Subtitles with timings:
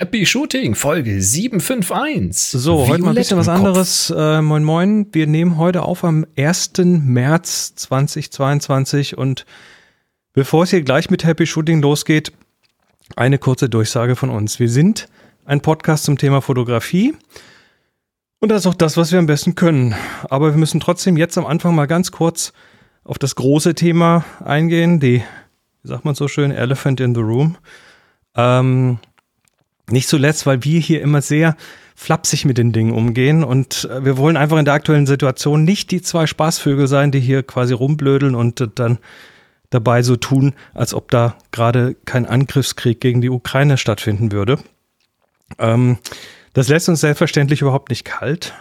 [0.00, 2.60] Happy Shooting, Folge 751.
[2.60, 4.10] So, Violett heute mal ein bisschen was anderes.
[4.10, 6.72] Äh, moin Moin, wir nehmen heute auf am 1.
[6.78, 9.46] März 2022 und
[10.32, 12.32] bevor es hier gleich mit Happy Shooting losgeht,
[13.14, 14.58] eine kurze Durchsage von uns.
[14.58, 15.06] Wir sind
[15.44, 17.14] ein Podcast zum Thema Fotografie
[18.40, 19.94] und das ist auch das, was wir am besten können.
[20.28, 22.52] Aber wir müssen trotzdem jetzt am Anfang mal ganz kurz
[23.04, 25.22] auf das große Thema eingehen, die,
[25.82, 27.58] wie sagt man so schön, Elephant in the Room.
[28.34, 28.98] Ähm,
[29.90, 31.56] nicht zuletzt, weil wir hier immer sehr
[31.96, 35.90] flapsig mit den Dingen umgehen und äh, wir wollen einfach in der aktuellen Situation nicht
[35.90, 38.98] die zwei Spaßvögel sein, die hier quasi rumblödeln und dann
[39.70, 44.58] dabei so tun, als ob da gerade kein Angriffskrieg gegen die Ukraine stattfinden würde.
[45.58, 45.98] Ähm,
[46.52, 48.54] das lässt uns selbstverständlich überhaupt nicht kalt.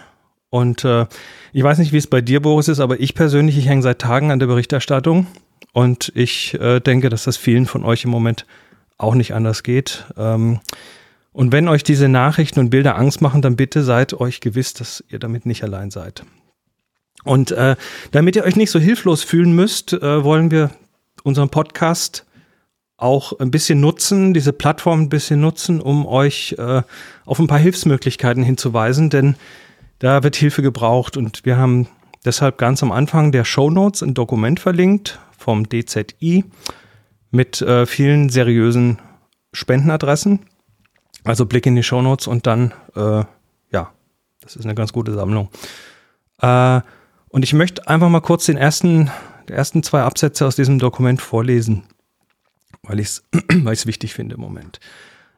[0.49, 1.07] Und äh,
[1.51, 3.99] ich weiß nicht, wie es bei dir, Boris, ist, aber ich persönlich, ich hänge seit
[3.99, 5.27] Tagen an der Berichterstattung
[5.71, 8.45] und ich äh, denke, dass das vielen von euch im Moment
[8.97, 10.05] auch nicht anders geht.
[10.17, 10.59] Ähm,
[11.33, 15.03] und wenn euch diese Nachrichten und Bilder Angst machen, dann bitte seid euch gewiss, dass
[15.09, 16.23] ihr damit nicht allein seid.
[17.23, 17.75] Und äh,
[18.11, 20.71] damit ihr euch nicht so hilflos fühlen müsst, äh, wollen wir
[21.23, 22.25] unseren Podcast
[22.97, 26.83] auch ein bisschen nutzen, diese Plattform ein bisschen nutzen, um euch äh,
[27.25, 29.35] auf ein paar Hilfsmöglichkeiten hinzuweisen, denn
[29.99, 31.87] da wird Hilfe gebraucht und wir haben
[32.25, 36.45] deshalb ganz am Anfang der Show Notes ein Dokument verlinkt vom DZI
[37.31, 38.99] mit äh, vielen seriösen
[39.53, 40.39] Spendenadressen.
[41.23, 43.23] Also Blick in die Shownotes und dann, äh,
[43.71, 43.91] ja,
[44.41, 45.49] das ist eine ganz gute Sammlung.
[46.41, 46.81] Äh,
[47.29, 49.09] und ich möchte einfach mal kurz den ersten,
[49.47, 51.83] die ersten zwei Absätze aus diesem Dokument vorlesen,
[52.83, 53.23] weil ich es
[53.63, 54.79] weil wichtig finde im Moment.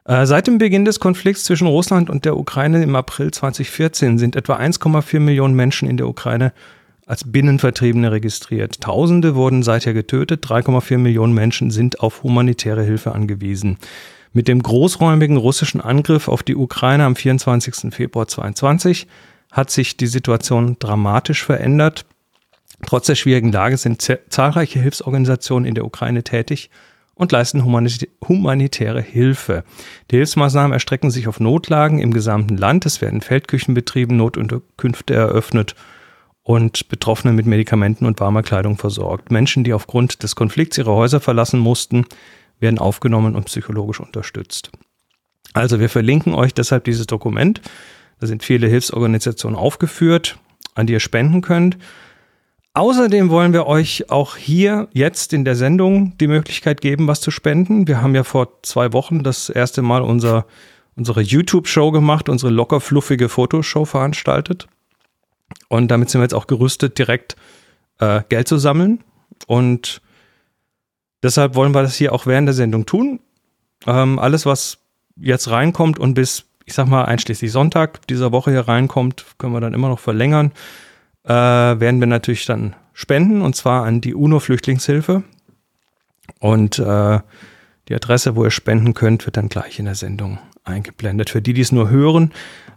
[0.04, 4.36] Äh, seit dem Beginn des Konflikts zwischen Russland und der Ukraine im April 2014 sind
[4.36, 6.52] etwa 1,4 Millionen Menschen in der Ukraine
[7.06, 8.80] als Binnenvertriebene registriert.
[8.80, 13.78] Tausende wurden seither getötet, 3,4 Millionen Menschen sind auf humanitäre Hilfe angewiesen.
[14.36, 17.94] Mit dem großräumigen russischen Angriff auf die Ukraine am 24.
[17.94, 19.06] Februar 2022
[19.50, 22.04] hat sich die Situation dramatisch verändert.
[22.86, 26.68] Trotz der schwierigen Lage sind zahlreiche Hilfsorganisationen in der Ukraine tätig
[27.14, 29.64] und leisten humanitäre Hilfe.
[30.10, 32.84] Die Hilfsmaßnahmen erstrecken sich auf Notlagen im gesamten Land.
[32.84, 35.74] Es werden Feldküchen betrieben, Notunterkünfte eröffnet
[36.42, 39.30] und Betroffene mit Medikamenten und warmer Kleidung versorgt.
[39.30, 42.04] Menschen, die aufgrund des Konflikts ihre Häuser verlassen mussten,
[42.60, 44.70] werden aufgenommen und psychologisch unterstützt.
[45.52, 47.60] Also wir verlinken euch deshalb dieses Dokument.
[48.20, 50.38] Da sind viele Hilfsorganisationen aufgeführt,
[50.74, 51.78] an die ihr spenden könnt.
[52.74, 57.30] Außerdem wollen wir euch auch hier jetzt in der Sendung die Möglichkeit geben, was zu
[57.30, 57.88] spenden.
[57.88, 60.44] Wir haben ja vor zwei Wochen das erste Mal unser,
[60.94, 64.66] unsere YouTube-Show gemacht, unsere locker fluffige Fotoshow veranstaltet.
[65.68, 67.36] Und damit sind wir jetzt auch gerüstet, direkt
[67.98, 69.02] äh, Geld zu sammeln.
[69.46, 70.02] Und
[71.26, 73.18] Deshalb wollen wir das hier auch während der Sendung tun.
[73.84, 74.78] Ähm, alles, was
[75.16, 79.60] jetzt reinkommt und bis, ich sag mal, einschließlich Sonntag dieser Woche hier reinkommt, können wir
[79.60, 80.52] dann immer noch verlängern,
[81.24, 85.24] äh, werden wir natürlich dann spenden und zwar an die UNO-Flüchtlingshilfe.
[86.38, 87.18] Und äh,
[87.88, 91.30] die Adresse, wo ihr spenden könnt, wird dann gleich in der Sendung eingeblendet.
[91.30, 92.32] Für die, die es nur hören,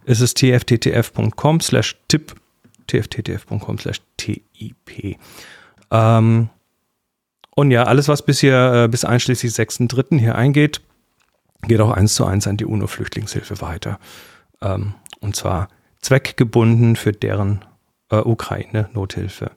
[0.06, 2.34] ist es tfttf.com slash tipp,
[2.88, 4.42] tfttf.com slash tip.
[5.92, 6.48] Ähm,
[7.60, 10.18] und ja, alles, was bis hier, äh, bis einschließlich 6.3.
[10.18, 10.80] hier eingeht,
[11.68, 13.98] geht auch eins zu eins an die UNO-Flüchtlingshilfe weiter.
[14.62, 15.68] Ähm, und zwar
[16.00, 17.62] zweckgebunden für deren
[18.10, 19.50] äh, Ukraine-Nothilfe.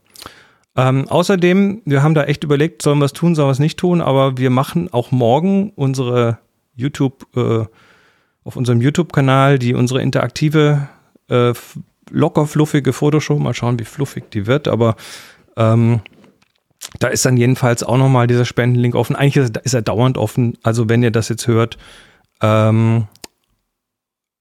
[0.76, 3.80] Ähm, außerdem, wir haben da echt überlegt, sollen wir es tun, sollen wir es nicht
[3.80, 6.40] tun, aber wir machen auch morgen unsere
[6.76, 7.64] YouTube, äh,
[8.44, 10.90] auf unserem YouTube-Kanal, die unsere interaktive,
[11.30, 11.54] äh,
[12.12, 14.98] locker fluffige Fotoshow, mal schauen, wie fluffig die wird, aber
[15.56, 16.02] ähm,
[17.00, 19.16] da ist dann jedenfalls auch nochmal dieser Spendenlink offen.
[19.16, 20.58] Eigentlich ist, ist, er dauernd offen.
[20.64, 21.78] Also wenn ihr das jetzt hört,
[22.42, 23.08] ähm,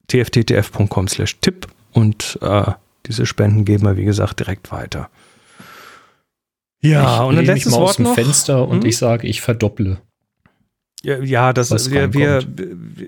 [0.09, 2.73] tfttf.com slash tipp und äh,
[3.07, 5.09] diese Spenden geben wir, wie gesagt, direkt weiter.
[6.81, 8.15] Ja, ich und ein letztes mich mal Wort aus dem noch.
[8.15, 8.89] Fenster und hm?
[8.89, 9.99] ich sage, ich verdopple.
[11.03, 12.45] Ja, ja das ist, wir, wir,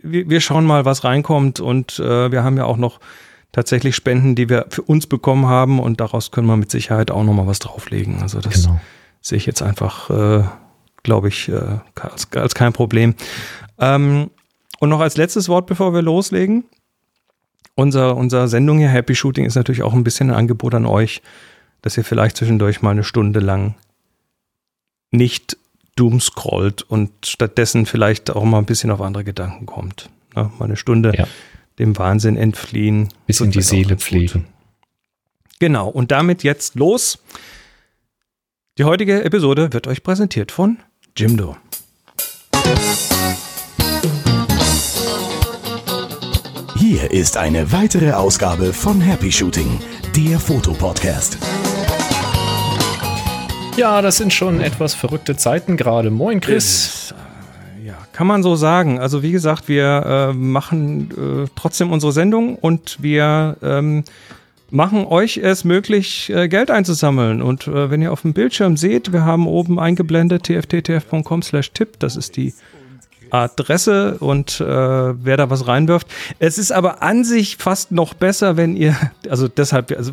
[0.02, 3.00] wir, wir, schauen mal, was reinkommt und äh, wir haben ja auch noch
[3.52, 7.24] tatsächlich Spenden, die wir für uns bekommen haben und daraus können wir mit Sicherheit auch
[7.24, 8.20] noch mal was drauflegen.
[8.22, 8.80] Also das genau
[9.24, 10.44] sehe ich jetzt einfach, äh,
[11.02, 13.14] glaube ich, äh, als, als, kein Problem.
[13.78, 14.30] Ähm,
[14.78, 16.64] und noch als letztes Wort, bevor wir loslegen.
[17.74, 21.22] Unser, unser Sendung hier, Happy Shooting, ist natürlich auch ein bisschen ein Angebot an euch,
[21.82, 23.74] dass ihr vielleicht zwischendurch mal eine Stunde lang
[25.10, 25.56] nicht
[25.96, 30.10] doom scrollt und stattdessen vielleicht auch mal ein bisschen auf andere Gedanken kommt.
[30.36, 30.50] Ne?
[30.58, 31.26] Mal eine Stunde ja.
[31.78, 33.08] dem Wahnsinn entfliehen.
[33.26, 34.46] Bisschen die Seele pflegen.
[35.60, 37.18] Genau, und damit jetzt los.
[38.76, 40.78] Die heutige Episode wird euch präsentiert von
[41.16, 41.56] Jimdo.
[46.76, 49.78] Hier ist eine weitere Ausgabe von Happy Shooting,
[50.16, 51.38] der Fotopodcast.
[53.76, 56.10] Ja, das sind schon etwas verrückte Zeiten gerade.
[56.10, 57.14] Moin, Chris.
[57.80, 58.98] Äh, ja, kann man so sagen.
[58.98, 64.02] Also wie gesagt, wir äh, machen äh, trotzdem unsere Sendung und wir ähm,
[64.74, 67.40] machen euch es möglich, äh, Geld einzusammeln.
[67.40, 72.00] Und äh, wenn ihr auf dem Bildschirm seht, wir haben oben eingeblendet tfttf.com slash tipp.
[72.00, 72.52] Das ist die
[73.30, 76.08] Adresse und äh, wer da was reinwirft.
[76.40, 78.96] Es ist aber an sich fast noch besser, wenn ihr,
[79.28, 80.12] also deshalb, also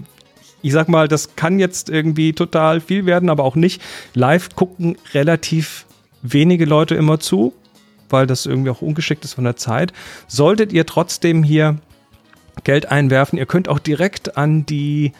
[0.61, 3.81] ich sag mal, das kann jetzt irgendwie total viel werden, aber auch nicht.
[4.13, 5.87] Live gucken relativ
[6.21, 7.51] wenige Leute immer zu,
[8.11, 9.91] weil das irgendwie auch ungeschickt ist von der Zeit.
[10.27, 11.77] Solltet ihr trotzdem hier
[12.63, 15.13] Geld einwerfen, ihr könnt auch direkt an die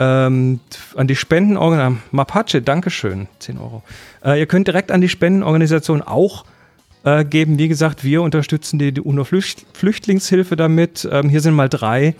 [0.00, 0.60] ähm,
[0.94, 3.82] an die Spendenorganisation, Mapache, Dankeschön, 10 Euro.
[4.24, 6.44] Äh, ihr könnt direkt an die Spendenorganisation auch
[7.04, 7.58] äh, geben.
[7.58, 11.08] Wie gesagt, wir unterstützen die, die UNO-Flüchtlingshilfe damit.
[11.10, 12.14] Ähm, hier sind mal drei.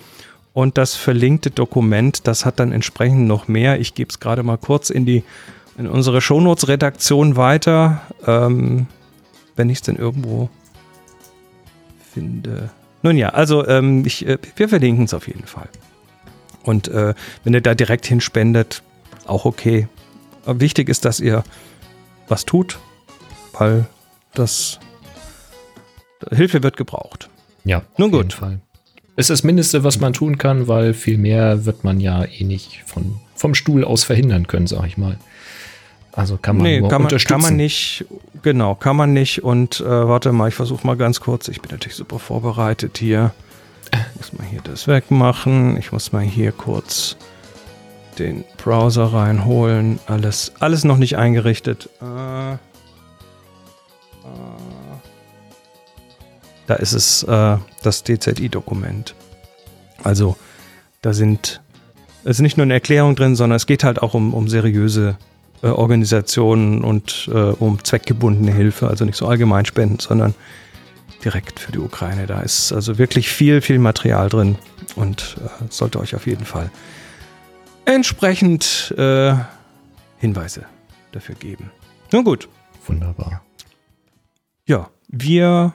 [0.55, 3.81] Und das verlinkte Dokument, das hat dann entsprechend noch mehr.
[3.81, 5.23] Ich gebe es gerade mal kurz in die
[5.77, 8.89] in unsere Shownotes-Redaktion weiter, ähm,
[9.55, 10.51] wenn ich es denn irgendwo
[12.13, 12.71] finde.
[13.03, 15.69] Nun ja, also ähm, ich, äh, wir verlinken es auf jeden Fall.
[16.63, 17.15] Und äh,
[17.45, 18.83] wenn ihr da direkt hinspendet,
[19.27, 19.89] auch okay.
[20.45, 21.45] Aber wichtig ist, dass ihr
[22.27, 22.79] was tut,
[23.53, 23.87] weil
[24.35, 24.81] das
[26.31, 27.31] Hilfe wird gebraucht.
[27.65, 28.33] Ja, nun gut.
[28.33, 28.61] Fall
[29.19, 32.85] ist das Mindeste, was man tun kann, weil viel mehr wird man ja eh nicht
[32.87, 35.19] von, vom Stuhl aus verhindern können, sag ich mal.
[36.13, 37.17] Also kann man nee, kann man.
[37.17, 38.05] Kann man nicht,
[38.43, 39.45] genau, kann man nicht.
[39.45, 41.49] Und äh, warte mal, ich versuche mal ganz kurz.
[41.49, 43.33] Ich bin natürlich super vorbereitet hier.
[43.93, 45.77] Ich muss mal hier das wegmachen.
[45.77, 47.17] Ich muss mal hier kurz
[48.19, 50.01] den Browser reinholen.
[50.07, 51.89] Alles, alles noch nicht eingerichtet.
[52.03, 52.57] Äh, äh,
[56.67, 59.15] da ist es äh, das DZI-Dokument.
[60.03, 60.37] Also
[61.01, 61.61] da sind
[62.25, 65.17] es ist nicht nur eine Erklärung drin, sondern es geht halt auch um, um seriöse
[65.63, 70.35] äh, Organisationen und äh, um zweckgebundene Hilfe, also nicht so allgemein spenden, sondern
[71.25, 72.27] direkt für die Ukraine.
[72.27, 74.57] Da ist also wirklich viel, viel Material drin
[74.97, 76.71] und äh, sollte euch auf jeden Fall
[77.85, 79.35] entsprechend äh,
[80.19, 80.65] Hinweise
[81.13, 81.71] dafür geben.
[82.13, 82.49] Nun gut.
[82.87, 83.43] Wunderbar.
[84.67, 85.75] Ja, wir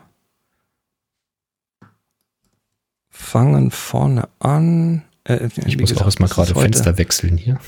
[3.10, 5.04] fangen vorne an.
[5.24, 7.60] Äh, ich muss gesagt, auch erstmal gerade Fenster wechseln hier.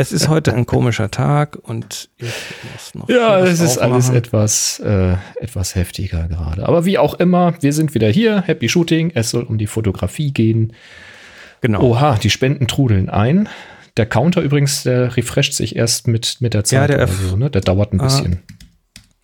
[0.00, 2.32] Es ist heute ein komischer Tag und ich
[2.72, 3.08] muss noch.
[3.10, 6.66] Ja, es ist alles etwas, äh, etwas heftiger gerade.
[6.66, 8.40] Aber wie auch immer, wir sind wieder hier.
[8.40, 9.12] Happy Shooting.
[9.14, 10.72] Es soll um die Fotografie gehen.
[11.60, 11.82] Genau.
[11.82, 13.50] Oha, die Spenden trudeln ein.
[13.98, 16.88] Der Counter übrigens, der refresht sich erst mit, mit der Zeit.
[16.88, 17.50] Ja, der, so, ne?
[17.50, 18.40] der dauert ein ah, bisschen.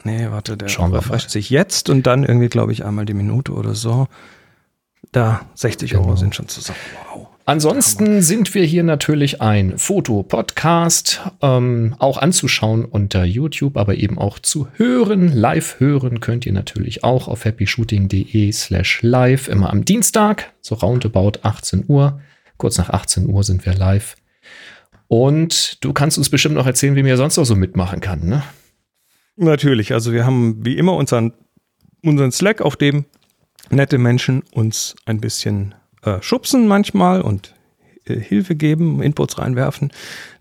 [0.04, 3.52] Nee, warte, der Schauen refresht sich jetzt und dann irgendwie, glaube ich, einmal die Minute
[3.52, 4.08] oder so.
[5.10, 6.02] Da 60 genau.
[6.02, 6.78] Euro sind schon zusammen.
[7.14, 7.25] Wow.
[7.48, 14.40] Ansonsten sind wir hier natürlich ein Fotopodcast, ähm, auch anzuschauen unter YouTube, aber eben auch
[14.40, 15.32] zu hören.
[15.32, 21.38] Live hören könnt ihr natürlich auch auf happyshooting.de slash live, immer am Dienstag, so roundabout
[21.42, 22.20] 18 Uhr.
[22.56, 24.16] Kurz nach 18 Uhr sind wir live.
[25.06, 28.42] Und du kannst uns bestimmt noch erzählen, wie man sonst noch so mitmachen kann, ne?
[29.36, 31.32] Natürlich, also wir haben wie immer unseren,
[32.02, 33.04] unseren Slack, auf dem
[33.70, 37.54] nette Menschen uns ein bisschen äh, schubsen manchmal und
[38.06, 39.92] äh, Hilfe geben, Inputs reinwerfen.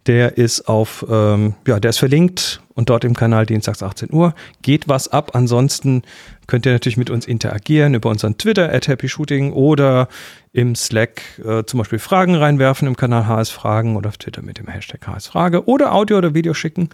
[0.06, 4.36] Der ist auf, ähm, ja, der ist verlinkt und dort im Kanal dienstags 18 Uhr.
[4.62, 5.32] Geht was ab.
[5.34, 6.04] Ansonsten
[6.46, 10.08] könnt ihr natürlich mit uns interagieren über unseren Twitter at Happy Shooting oder
[10.54, 14.60] im Slack äh, zum Beispiel Fragen reinwerfen im Kanal HS Fragen oder auf Twitter mit
[14.60, 16.90] dem Hashtag HS Frage oder Audio oder Video schicken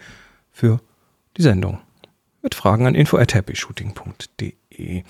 [0.51, 0.79] für
[1.37, 1.79] die Sendung.
[2.41, 5.03] Mit Fragen an info at happyshooting.de.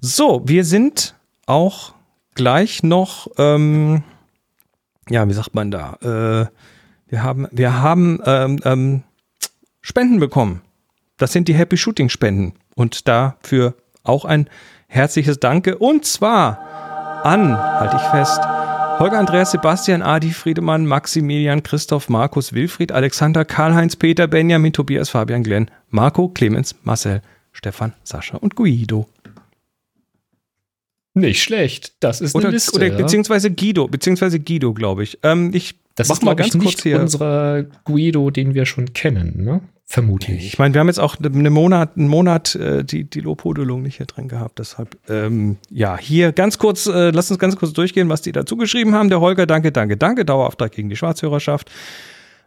[0.00, 1.14] So, wir sind
[1.46, 1.94] auch
[2.34, 4.02] gleich noch, ähm,
[5.08, 5.94] ja, wie sagt man da?
[6.02, 6.46] Äh,
[7.08, 9.02] wir haben, wir haben ähm, ähm,
[9.80, 10.62] Spenden bekommen.
[11.18, 12.54] Das sind die Happy Shooting Spenden.
[12.74, 14.48] Und dafür auch ein
[14.88, 15.78] herzliches Danke.
[15.78, 18.40] Und zwar an, halte ich fest,
[18.98, 25.42] Holger Andreas Sebastian Adi Friedemann, Maximilian Christoph Markus Wilfried Alexander Karl-Heinz Peter Benjamin Tobias Fabian
[25.42, 27.22] Glenn Marco Clemens Marcel
[27.52, 29.06] Stefan, Sascha und Guido.
[31.14, 31.92] Nicht schlecht.
[32.00, 32.76] Das ist oder, eine Liste.
[32.76, 35.18] Oder beziehungsweise Guido, beziehungsweise Guido, glaube ich.
[35.22, 37.00] Ähm, ich das mach ist mal ganz ich, kurz hier.
[37.00, 39.60] unser Guido, den wir schon kennen, ne?
[39.84, 40.46] Vermutlich.
[40.46, 43.98] Ich meine, wir haben jetzt auch einen Monat, einen Monat äh, die, die Lobhudelung nicht
[43.98, 44.58] hier drin gehabt.
[44.58, 48.56] Deshalb, ähm, ja, hier ganz kurz, äh, lass uns ganz kurz durchgehen, was die dazu
[48.56, 49.10] geschrieben haben.
[49.10, 50.24] Der Holger, danke, danke, danke.
[50.24, 51.70] Dauerauftrag gegen die Schwarzhörerschaft.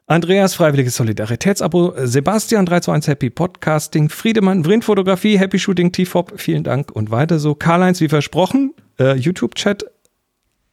[0.08, 7.10] Andreas, Freiwilliges Solidaritätsabo, Sebastian 321 Happy Podcasting, Friedemann, Vrindfotografie, Happy Shooting, TFOP, vielen Dank und
[7.10, 7.56] weiter so.
[7.56, 9.86] Karl-Heinz, wie versprochen, äh, YouTube-Chat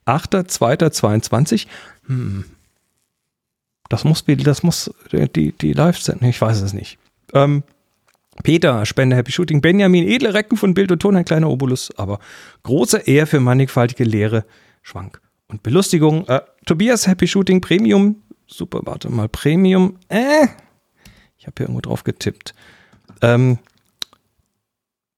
[0.07, 1.67] 8.2.22.
[2.09, 2.45] Hm.
[3.89, 6.99] Das muss, das muss die, die Live-Sendung, ich weiß es nicht.
[7.33, 7.63] Ähm,
[8.43, 12.19] Peter, Spende Happy Shooting, Benjamin, edle Recken von Bild und Ton, ein kleiner Obolus, aber
[12.65, 14.45] große Ehr für mannigfaltige Lehre,
[14.83, 16.27] Schwank und Belustigung.
[16.29, 20.47] Äh, Tobias Happy Shooting Premium, super, warte mal, Premium, äh,
[21.39, 22.55] ich habe hier irgendwo drauf getippt.
[23.21, 23.59] Ähm,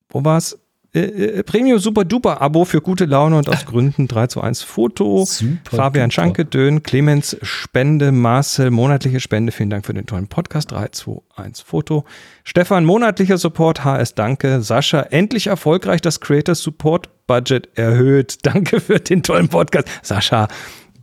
[0.08, 0.58] wo war's?
[0.94, 4.62] Äh, äh, Premium Super Duper Abo für gute Laune und aus Gründen 3 zu 1
[4.62, 5.24] Foto.
[5.24, 6.14] Super Fabian duper.
[6.14, 9.50] Schanke, Dön, Clemens Spende, Marcel, monatliche Spende.
[9.50, 10.70] Vielen Dank für den tollen Podcast.
[10.70, 12.04] 3, 2, 1 Foto.
[12.44, 13.84] Stefan, monatlicher Support.
[13.84, 14.62] HS, danke.
[14.62, 18.38] Sascha, endlich erfolgreich das Creator Support Budget erhöht.
[18.42, 19.88] Danke für den tollen Podcast.
[20.02, 20.48] Sascha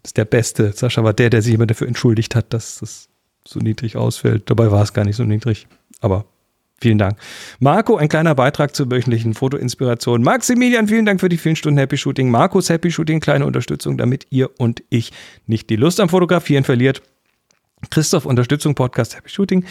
[0.03, 0.72] ist der Beste.
[0.74, 3.10] Sascha war der, der sich immer dafür entschuldigt hat, dass das
[3.48, 4.50] so niedrig ausfällt.
[4.50, 5.67] Dabei war es gar nicht so niedrig.
[6.00, 6.25] Aber
[6.81, 7.15] Vielen Dank.
[7.60, 10.24] Marco, ein kleiner Beitrag zur wöchentlichen Fotoinspiration.
[10.24, 12.31] Maximilian, vielen Dank für die vielen Stunden Happy Shooting.
[12.31, 15.12] Markus Happy Shooting, kleine Unterstützung, damit ihr und ich
[15.46, 17.03] nicht die Lust am Fotografieren verliert.
[17.91, 19.63] Christoph, Unterstützung, Podcast Happy Shooting.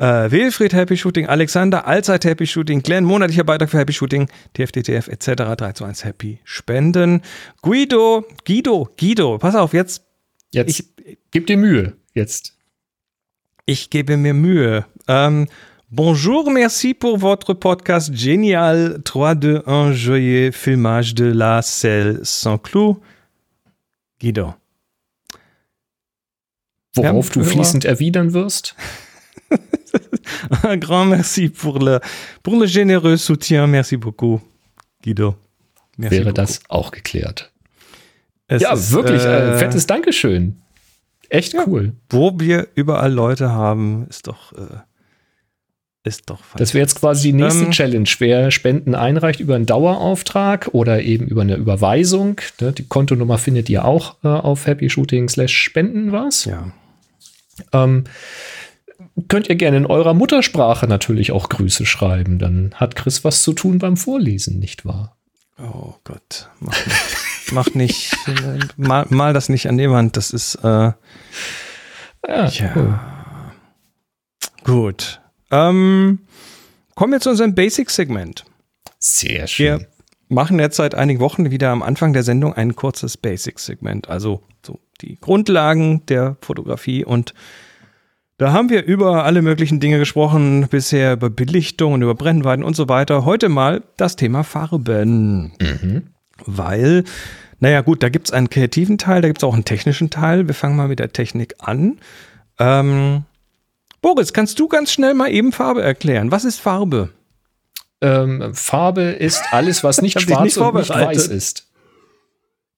[0.00, 5.08] Äh, Wilfried Happy Shooting, Alexander, Allzeit Happy Shooting, Glenn, monatlicher Beitrag für Happy Shooting, TFDTF
[5.08, 5.56] etc.
[5.56, 7.20] 3 zu 1 Happy Spenden.
[7.60, 10.02] Guido, Guido, Guido, pass auf, jetzt.
[10.52, 10.86] Jetzt ich,
[11.30, 12.56] gib dir Mühe, jetzt.
[13.66, 14.86] Ich gebe mir Mühe.
[15.06, 15.48] Ähm,
[15.90, 19.00] Bonjour, merci pour votre podcast génial.
[19.04, 23.02] 3, 2, 1, joyeux filmage de la selle sans clou.
[24.18, 24.54] Guido.
[26.94, 28.74] Worauf du fließend erwidern wirst?
[30.62, 32.00] Un grand merci pour le,
[32.42, 33.66] pour le généreux soutien.
[33.66, 34.40] Merci beaucoup,
[35.02, 35.34] Guido.
[35.96, 36.36] Merci Wäre beaucoup.
[36.36, 37.50] das auch geklärt.
[38.48, 40.60] Es ja, ist, wirklich, äh, fettes Dankeschön.
[41.28, 41.92] Echt ja, cool.
[42.08, 44.52] Wo wir überall Leute haben, ist doch.
[44.52, 44.80] Äh,
[46.02, 48.08] ist doch Das wäre jetzt quasi die nächste ähm, Challenge.
[48.18, 53.68] Wer Spenden einreicht über einen Dauerauftrag oder eben über eine Überweisung, ne, die Kontonummer findet
[53.68, 56.46] ihr auch äh, auf Happy Shooting slash Spenden was.
[56.46, 56.72] Ja.
[57.72, 58.04] Ähm,
[59.28, 62.38] könnt ihr gerne in eurer Muttersprache natürlich auch Grüße schreiben.
[62.38, 65.16] Dann hat Chris was zu tun beim Vorlesen, nicht wahr?
[65.58, 70.16] Oh Gott, mach nicht, mach nicht mal, mal, das nicht an die Wand.
[70.16, 70.92] Das ist äh,
[72.26, 72.72] ja, ja.
[72.74, 73.00] Cool.
[74.64, 75.20] Gut.
[75.50, 76.20] Ähm,
[76.94, 78.44] kommen wir zu unserem Basic-Segment.
[78.98, 79.80] Sehr schön.
[79.80, 79.86] Wir
[80.28, 84.78] machen jetzt seit einigen Wochen wieder am Anfang der Sendung ein kurzes Basic-Segment, also so
[85.00, 87.34] die Grundlagen der Fotografie und
[88.40, 92.74] da haben wir über alle möglichen Dinge gesprochen, bisher über Belichtung und über Brennweiten und
[92.74, 93.26] so weiter.
[93.26, 95.52] Heute mal das Thema Farben.
[95.60, 96.04] Mhm.
[96.46, 97.04] Weil,
[97.58, 100.46] naja gut, da gibt es einen kreativen Teil, da gibt es auch einen technischen Teil.
[100.46, 101.98] Wir fangen mal mit der Technik an.
[102.58, 103.24] Ähm,
[104.00, 106.30] Boris, kannst du ganz schnell mal eben Farbe erklären?
[106.30, 107.10] Was ist Farbe?
[108.00, 111.68] Ähm, Farbe ist alles, was nicht schwarz nicht und nicht weiß ist.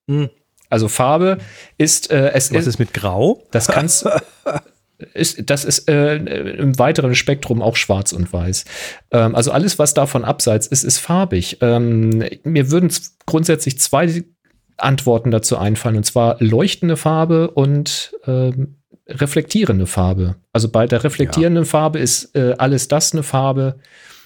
[0.09, 0.29] Hm.
[0.69, 1.37] Also Farbe
[1.77, 3.43] ist äh, es Was ist mit Grau?
[3.51, 4.05] Das kannst
[5.13, 8.65] ist, das ist äh, im weiteren Spektrum auch schwarz und weiß.
[9.11, 11.57] Ähm, also alles, was davon abseits ist, ist farbig.
[11.61, 12.91] Ähm, mir würden
[13.25, 14.23] grundsätzlich zwei
[14.77, 18.75] Antworten dazu einfallen, und zwar leuchtende Farbe und ähm,
[19.07, 20.35] reflektierende Farbe.
[20.51, 21.69] Also bei der reflektierenden ja.
[21.69, 23.79] Farbe ist äh, alles das eine Farbe,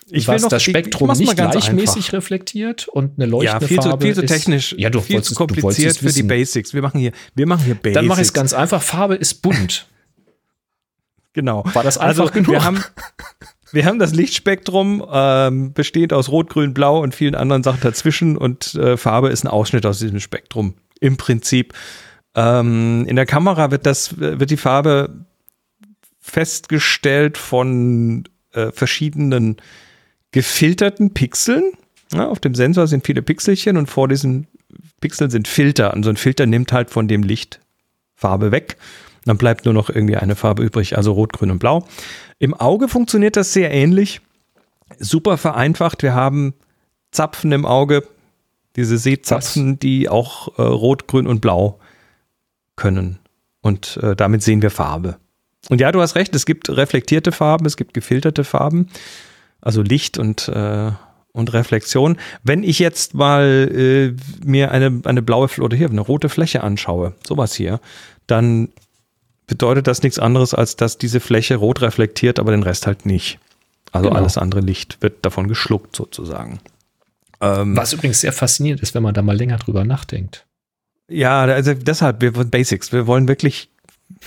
[0.10, 2.14] ich was noch, das Spektrum ich, ich nicht gleichmäßig einfach.
[2.14, 4.00] reflektiert und eine leuchtende ja, viel Farbe.
[4.00, 6.74] Zu, viel zu technisch, ist, ja, du viel zu kompliziert für die Basics.
[6.74, 7.96] Wir machen hier, wir machen hier Basics.
[7.96, 8.82] Dann mache ich es ganz einfach.
[8.82, 9.88] Farbe ist bunt.
[11.38, 11.64] Genau.
[11.74, 12.52] War das einfach also, genug?
[12.52, 12.84] Wir haben,
[13.72, 18.36] wir haben das Lichtspektrum ähm, besteht aus Rot, Grün, Blau und vielen anderen Sachen dazwischen
[18.36, 21.74] und äh, Farbe ist ein Ausschnitt aus diesem Spektrum im Prinzip.
[22.36, 25.26] Ähm, in der Kamera wird das, wird die Farbe
[26.20, 29.58] festgestellt von äh, verschiedenen
[30.32, 31.72] gefilterten Pixeln.
[32.14, 34.48] Ja, auf dem Sensor sind viele Pixelchen und vor diesen
[35.02, 35.94] Pixeln sind Filter.
[35.94, 37.60] Und so ein Filter nimmt halt von dem Licht
[38.16, 38.78] Farbe weg.
[39.28, 41.86] Dann bleibt nur noch irgendwie eine Farbe übrig, also Rot, Grün und Blau.
[42.40, 44.22] Im Auge funktioniert das sehr ähnlich.
[45.00, 46.02] Super vereinfacht.
[46.02, 46.54] Wir haben
[47.12, 48.04] Zapfen im Auge,
[48.78, 49.80] diese Sehzapfen, Was?
[49.80, 51.80] die auch äh, Rot, Grün und Blau
[52.78, 53.20] können.
[53.62, 55.18] Und äh, damit sehen wir Farbe.
[55.70, 58.88] Und ja, du hast recht, es gibt reflektierte Farben, es gibt gefilterte Farben,
[59.60, 60.92] also Licht und, äh,
[61.34, 62.18] und Reflexion.
[62.44, 67.14] Wenn ich jetzt mal äh, mir eine, eine blaue oder hier eine rote Fläche anschaue,
[67.28, 67.82] sowas hier,
[68.28, 68.70] dann
[69.48, 73.40] bedeutet das nichts anderes, als dass diese Fläche rot reflektiert, aber den Rest halt nicht.
[73.92, 74.20] Also genau.
[74.20, 76.60] alles andere Licht wird davon geschluckt sozusagen.
[77.40, 80.46] Ähm, Was übrigens sehr faszinierend ist, wenn man da mal länger drüber nachdenkt.
[81.10, 82.92] Ja, also deshalb, wir wollen Basics.
[82.92, 83.70] Wir wollen wirklich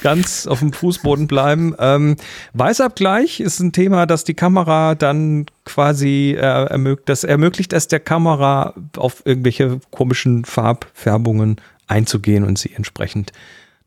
[0.02, 1.74] ganz auf dem Fußboden bleiben.
[1.78, 2.16] Ähm,
[2.54, 8.00] Weißabgleich ist ein Thema, das die Kamera dann quasi äh, ermöglicht, das ermöglicht es der
[8.00, 13.32] Kamera auf irgendwelche komischen Farbfärbungen einzugehen und sie entsprechend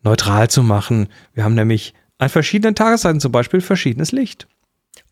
[0.04, 1.08] neutral zu machen.
[1.34, 4.48] Wir haben nämlich an verschiedenen Tageszeiten zum Beispiel verschiedenes Licht.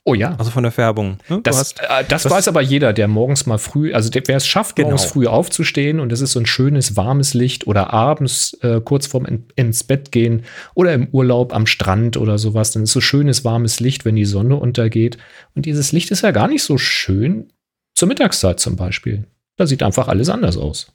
[0.04, 0.36] Oh ja.
[0.38, 1.18] Also von der Färbung.
[1.30, 1.42] Ne?
[1.44, 4.48] Das, hast, äh, das weiß aber jeder, der morgens mal früh, also der, wer es
[4.48, 4.90] schafft, genau.
[4.90, 9.06] morgens früh aufzustehen und es ist so ein schönes, warmes Licht oder abends äh, kurz
[9.06, 10.44] vorm in, ins Bett gehen
[10.74, 14.26] oder im Urlaub am Strand oder sowas, dann ist so schönes, warmes Licht, wenn die
[14.26, 15.20] Sonne untergeht.
[15.54, 17.54] Und dieses Licht ist ja gar nicht so schön
[17.94, 19.26] zur Mittagszeit zum Beispiel.
[19.58, 20.92] Da sieht einfach alles anders aus.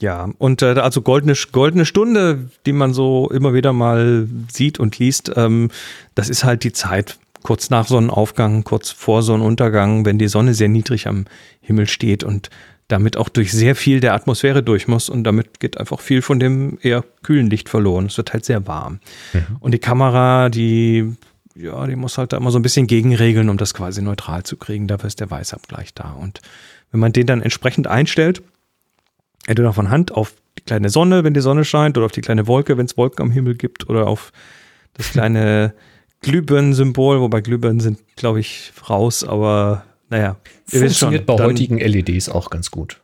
[0.00, 4.98] Ja, und äh, also goldene, goldene Stunde, die man so immer wieder mal sieht und
[4.98, 5.70] liest, ähm,
[6.14, 10.68] das ist halt die Zeit kurz nach Sonnenaufgang, kurz vor Sonnenuntergang, wenn die Sonne sehr
[10.68, 11.26] niedrig am
[11.60, 12.50] Himmel steht und
[12.88, 16.40] damit auch durch sehr viel der Atmosphäre durch muss und damit geht einfach viel von
[16.40, 18.06] dem eher kühlen Licht verloren.
[18.06, 19.00] Es wird halt sehr warm.
[19.34, 19.56] Mhm.
[19.60, 21.14] Und die Kamera, die,
[21.54, 24.56] ja, die muss halt da immer so ein bisschen gegenregeln, um das quasi neutral zu
[24.56, 24.86] kriegen.
[24.86, 26.12] Dafür ist der Weißabgleich da.
[26.12, 26.40] Und
[26.90, 28.42] wenn man den dann entsprechend einstellt,
[29.48, 32.46] entweder von Hand auf die kleine Sonne, wenn die Sonne scheint, oder auf die kleine
[32.46, 34.32] Wolke, wenn es Wolken am Himmel gibt, oder auf
[34.94, 35.74] das kleine
[36.20, 40.36] Glühbirnen-Symbol, wobei Glühbirnen sind, glaube ich, raus, aber naja.
[40.66, 43.00] Funktioniert bei dann, heutigen LEDs auch ganz gut.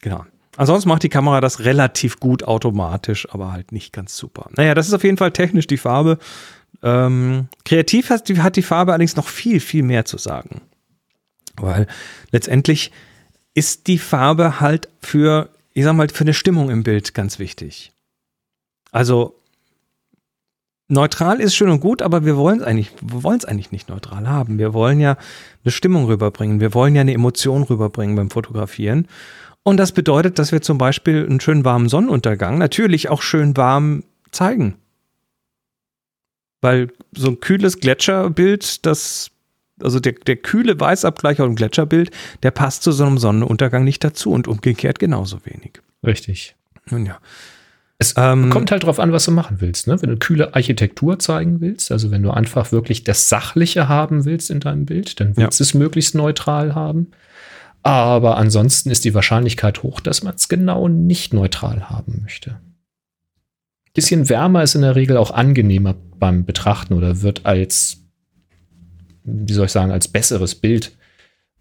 [0.00, 0.24] Genau.
[0.56, 4.50] Ansonsten macht die Kamera das relativ gut automatisch, aber halt nicht ganz super.
[4.56, 6.18] Naja, das ist auf jeden Fall technisch die Farbe.
[6.82, 10.60] Ähm, kreativ hat die, hat die Farbe allerdings noch viel, viel mehr zu sagen.
[11.56, 11.86] Weil
[12.30, 12.92] letztendlich
[13.54, 17.92] ist die Farbe halt für, ich sag mal, für eine Stimmung im Bild ganz wichtig.
[18.90, 19.40] Also
[20.88, 24.26] neutral ist schön und gut, aber wir wollen es eigentlich, wollen es eigentlich nicht neutral
[24.26, 24.58] haben.
[24.58, 25.16] Wir wollen ja
[25.62, 26.58] eine Stimmung rüberbringen.
[26.58, 29.06] Wir wollen ja eine Emotion rüberbringen beim Fotografieren.
[29.62, 34.02] Und das bedeutet, dass wir zum Beispiel einen schönen warmen Sonnenuntergang natürlich auch schön warm
[34.32, 34.78] zeigen.
[36.60, 39.30] Weil so ein kühles Gletscherbild, das,
[39.82, 42.10] also der, der kühle Weißabgleich auf dem Gletscherbild,
[42.42, 45.80] der passt zu so einem Sonnenuntergang nicht dazu und umgekehrt genauso wenig.
[46.04, 46.56] Richtig.
[46.90, 47.18] Nun ja.
[48.00, 49.88] Es ähm, kommt halt drauf an, was du machen willst.
[49.88, 50.00] Ne?
[50.00, 54.50] Wenn du kühle Architektur zeigen willst, also wenn du einfach wirklich das Sachliche haben willst
[54.50, 57.08] in deinem Bild, dann willst du es möglichst neutral haben.
[57.82, 62.60] Aber ansonsten ist die Wahrscheinlichkeit hoch, dass man es genau nicht neutral haben möchte.
[63.94, 68.04] Bisschen wärmer ist in der Regel auch angenehmer beim Betrachten oder wird als,
[69.28, 70.96] wie soll ich sagen, als besseres Bild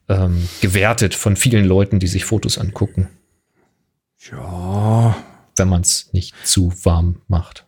[0.10, 3.10] ähm, gewertet von vielen Leuten, die sich Fotos angucken.
[4.32, 5.15] Ja,
[5.56, 7.65] wenn man es nicht zu warm macht.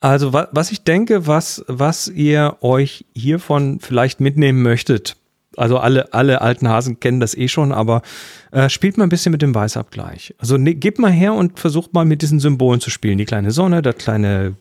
[0.00, 5.16] Also wa was ich denke, was, was ihr euch hiervon vielleicht mitnehmen möchtet,
[5.56, 8.02] also alle, alle alten Hasen kennen das eh schon, aber
[8.50, 10.34] äh, spielt mal ein bisschen mit dem Weißabgleich.
[10.38, 13.18] Also ne, gebt mal her und versucht mal mit diesen Symbolen zu spielen.
[13.18, 14.56] Die kleine Sonne, das kleine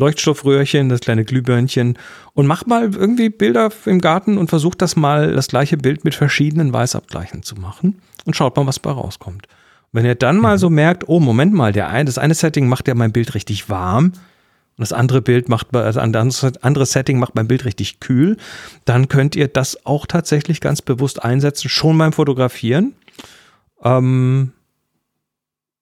[0.00, 1.96] Leuchtstoffröhrchen, das kleine Glühbirnchen
[2.32, 6.14] und macht mal irgendwie Bilder im Garten und versucht das mal, das gleiche Bild mit
[6.14, 9.46] verschiedenen Weißabgleichen zu machen und schaut mal, was bei rauskommt.
[9.92, 10.60] Wenn ihr dann mal mhm.
[10.60, 13.68] so merkt, oh, Moment mal, der ein, das eine Setting macht ja mein Bild richtig
[13.68, 18.36] warm und das andere Bild macht, also das andere Setting macht mein Bild richtig kühl,
[18.84, 22.94] dann könnt ihr das auch tatsächlich ganz bewusst einsetzen, schon beim Fotografieren.
[23.82, 24.52] Ähm,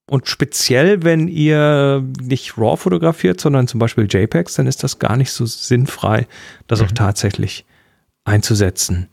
[0.08, 5.16] und speziell, wenn ihr nicht RAW fotografiert, sondern zum Beispiel JPEGs, dann ist das gar
[5.16, 6.26] nicht so sinnfrei,
[6.66, 6.86] das mhm.
[6.86, 7.66] auch tatsächlich
[8.24, 9.08] einzusetzen.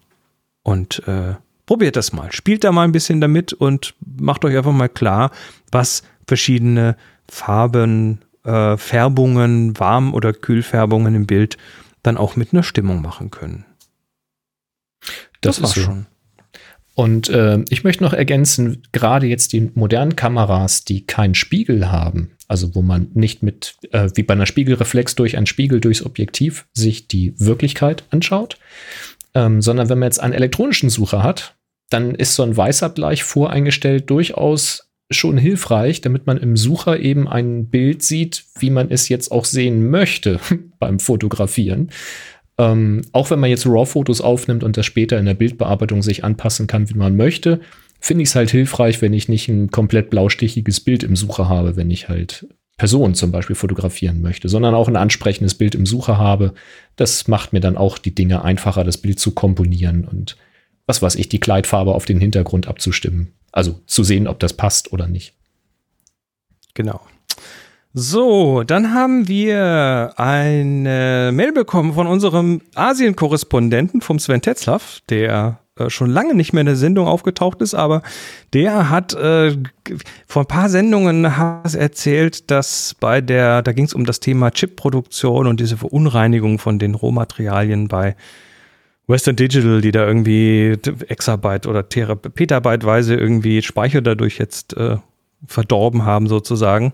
[0.63, 2.31] Und äh, probiert das mal.
[2.31, 5.31] Spielt da mal ein bisschen damit und macht euch einfach mal klar,
[5.71, 6.95] was verschiedene
[7.29, 11.58] Farben, äh, Färbungen, Warm- oder Kühlfärbungen im Bild
[12.03, 13.65] dann auch mit einer Stimmung machen können.
[15.41, 15.81] Das, das ist so.
[15.81, 16.05] schon.
[16.95, 22.31] Und äh, ich möchte noch ergänzen, gerade jetzt die modernen Kameras, die keinen Spiegel haben,
[22.47, 26.65] also wo man nicht mit, äh, wie bei einer Spiegelreflex durch einen Spiegel durchs Objektiv
[26.73, 28.58] sich die Wirklichkeit anschaut,
[29.34, 31.55] ähm, sondern wenn man jetzt einen elektronischen Sucher hat,
[31.89, 37.69] dann ist so ein Weißabgleich voreingestellt durchaus schon hilfreich, damit man im Sucher eben ein
[37.69, 40.39] Bild sieht, wie man es jetzt auch sehen möchte
[40.79, 41.91] beim Fotografieren.
[42.58, 46.68] Ähm, auch wenn man jetzt RAW-Fotos aufnimmt und das später in der Bildbearbeitung sich anpassen
[46.68, 47.60] kann, wie man möchte,
[48.00, 51.76] finde ich es halt hilfreich, wenn ich nicht ein komplett blaustichiges Bild im Sucher habe,
[51.76, 56.18] wenn ich halt Person zum Beispiel fotografieren möchte, sondern auch ein ansprechendes Bild im Sucher
[56.18, 56.54] habe.
[56.98, 60.38] Das macht mir dann auch die Dinge einfacher, das Bild zu komponieren und
[60.86, 63.34] was weiß ich, die Kleidfarbe auf den Hintergrund abzustimmen.
[63.52, 65.34] Also zu sehen, ob das passt oder nicht.
[66.74, 67.02] Genau.
[67.97, 75.89] So, dann haben wir eine Mail bekommen von unserem Asien-Korrespondenten vom Sven Tetzlaff, der äh,
[75.89, 78.01] schon lange nicht mehr in der Sendung aufgetaucht ist, aber
[78.51, 79.55] der hat äh,
[80.27, 85.47] vor ein paar Sendungen erzählt, dass bei der, da ging es um das Thema Chipproduktion
[85.47, 88.17] und diese Verunreinigung von den Rohmaterialien bei
[89.08, 90.77] Western Digital, die da irgendwie
[91.08, 94.97] Exabyte oder Petabyteweise irgendwie Speicher dadurch jetzt äh,
[95.47, 96.91] verdorben haben sozusagen.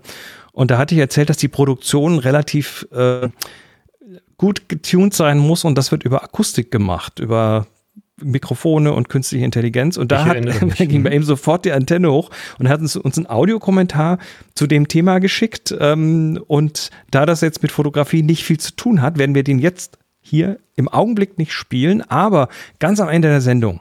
[0.52, 3.28] Und da hatte ich erzählt, dass die Produktion relativ äh,
[4.36, 7.66] gut getuned sein muss und das wird über Akustik gemacht, über
[8.20, 9.96] Mikrofone und künstliche Intelligenz.
[9.96, 10.36] Und da, hat,
[10.78, 14.18] da ging bei ihm sofort die Antenne hoch und hat uns, uns einen Audiokommentar
[14.54, 15.74] zu dem Thema geschickt.
[15.78, 19.58] Ähm, und da das jetzt mit Fotografie nicht viel zu tun hat, werden wir den
[19.58, 23.80] jetzt hier im Augenblick nicht spielen, aber ganz am Ende der Sendung,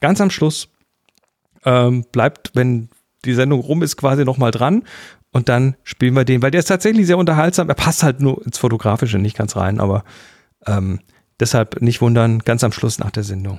[0.00, 0.68] ganz am Schluss,
[1.64, 2.88] ähm, bleibt, wenn
[3.24, 4.84] die Sendung rum ist, quasi nochmal dran.
[5.34, 7.68] Und dann spielen wir den, weil der ist tatsächlich sehr unterhaltsam.
[7.68, 10.04] Er passt halt nur ins Fotografische nicht ganz rein, aber
[10.66, 11.00] ähm,
[11.40, 13.58] Deshalb nicht wundern, ganz am Schluss nach der Sendung.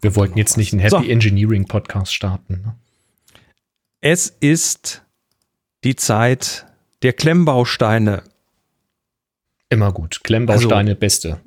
[0.00, 1.10] Wir wollten jetzt nicht einen Happy so.
[1.10, 2.62] Engineering Podcast starten.
[2.64, 2.74] Ne?
[4.00, 5.02] Es ist
[5.84, 6.66] die Zeit
[7.02, 8.22] der Klemmbausteine.
[9.68, 10.20] Immer gut.
[10.24, 11.40] Klemmbausteine, also, beste.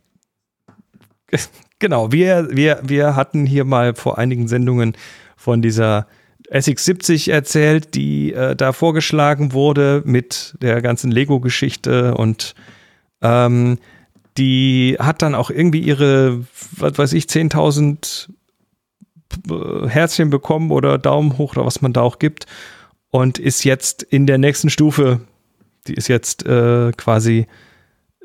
[1.80, 4.96] Genau, wir, wir, wir hatten hier mal vor einigen Sendungen
[5.36, 6.08] von dieser
[6.52, 12.56] SX70 erzählt, die äh, da vorgeschlagen wurde mit der ganzen Lego-Geschichte und
[13.22, 13.80] ähm,
[14.38, 18.30] die hat dann auch irgendwie ihre, was weiß ich, 10.000
[19.50, 22.46] äh, Herzchen bekommen oder Daumen hoch oder was man da auch gibt
[23.12, 25.22] und ist jetzt in der nächsten Stufe.
[25.88, 27.48] Die ist jetzt äh, quasi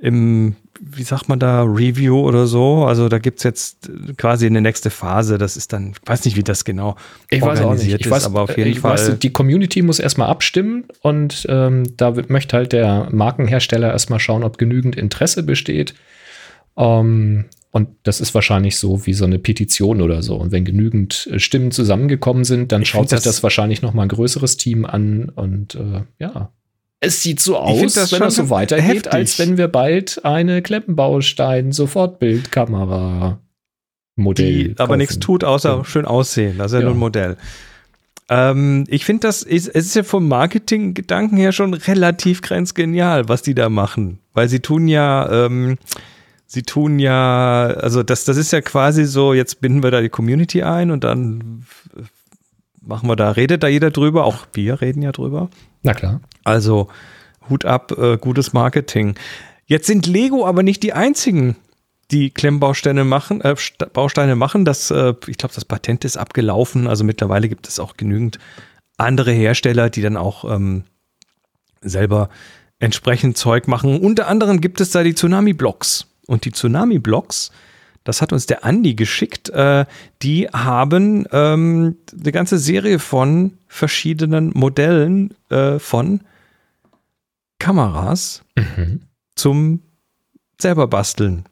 [0.00, 2.85] im, wie sagt man da, Review oder so.
[2.85, 5.38] Also da gibt es jetzt quasi eine nächste Phase.
[5.38, 6.97] Das ist dann, ich weiß nicht, wie das genau
[7.31, 7.87] ich weiß auch nicht.
[7.87, 8.93] Ich ist, weiß, aber auf jeden ich Fall.
[8.93, 14.43] Weiß, die Community muss erstmal abstimmen und ähm, da möchte halt der Markenhersteller erstmal schauen,
[14.45, 15.95] ob genügend Interesse besteht.
[16.77, 20.37] Ähm, und das ist wahrscheinlich so wie so eine Petition oder so.
[20.37, 23.93] Und wenn genügend äh, Stimmen zusammengekommen sind, dann ich schaut sich das, das wahrscheinlich noch
[23.93, 25.29] mal ein größeres Team an.
[25.29, 26.51] Und äh, ja,
[27.01, 29.13] es sieht so aus, das wenn das so weitergeht, heftig.
[29.13, 33.39] als wenn wir bald eine Kleppenbaustein-Sofortbildkamera
[34.17, 34.53] Modell.
[34.53, 34.81] Die kaufen.
[34.81, 35.85] aber nichts tut, außer ja.
[35.85, 36.59] schön aussehen.
[36.59, 36.87] Das ist ja, ja.
[36.87, 37.37] nur ein Modell.
[38.29, 43.43] Ähm, ich finde, das ist, es ist ja vom Marketing-Gedanken her schon relativ grenzgenial, was
[43.43, 44.19] die da machen.
[44.35, 45.79] Weil sie tun ja, ähm,
[46.47, 50.11] sie tun ja, also das, das ist ja quasi so, jetzt binden wir da die
[50.11, 51.65] Community ein und dann
[52.83, 55.49] machen wir da, redet da jeder drüber, auch wir reden ja drüber.
[55.83, 56.21] Na klar.
[56.45, 56.88] Also
[57.49, 59.14] Hut ab, äh, gutes Marketing.
[59.67, 61.57] Jetzt sind Lego aber nicht die einzigen,
[62.11, 63.55] die Klemmbausteine machen, äh,
[63.93, 64.64] Bausteine machen.
[64.64, 66.87] Das, äh, ich glaube, das Patent ist abgelaufen.
[66.87, 68.38] Also mittlerweile gibt es auch genügend
[68.97, 70.85] andere Hersteller, die dann auch ähm,
[71.81, 72.31] selber
[72.79, 74.01] entsprechend Zeug machen.
[74.01, 76.07] Unter anderem gibt es da die Tsunami-Blocks.
[76.27, 77.51] Und die Tsunami-Blocks,
[78.09, 79.85] das hat uns der Andi geschickt, äh,
[80.23, 86.23] die haben ähm, eine ganze Serie von verschiedenen Modellen äh, von
[87.59, 89.03] Kameras mhm.
[89.35, 89.83] zum
[90.59, 91.44] selber basteln.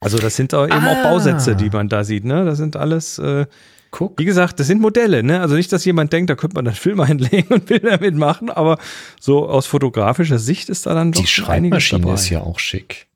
[0.00, 0.94] Also das sind auch eben ah.
[0.94, 2.24] auch Bausätze, die man da sieht.
[2.24, 2.44] Ne?
[2.44, 3.46] Das sind alles, äh,
[3.92, 4.18] Guck.
[4.18, 5.22] wie gesagt, das sind Modelle.
[5.22, 5.40] Ne?
[5.40, 8.78] Also nicht, dass jemand denkt, da könnte man dann Film einlegen und Bilder mitmachen, aber
[9.20, 13.06] so aus fotografischer Sicht ist da dann doch Die Schreibmaschine ist ja auch schick.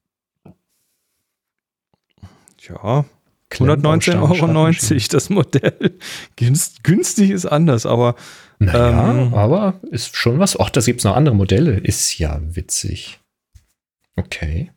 [2.69, 3.05] Ja,
[3.53, 5.99] 119,90 Euro das Modell.
[6.83, 8.17] günstig ist anders, aber.
[8.59, 10.59] Naja, ähm, aber ist schon was.
[10.59, 11.79] Ach, da gibt es noch andere Modelle.
[11.79, 13.21] Ist ja witzig.
[14.17, 14.71] Okay.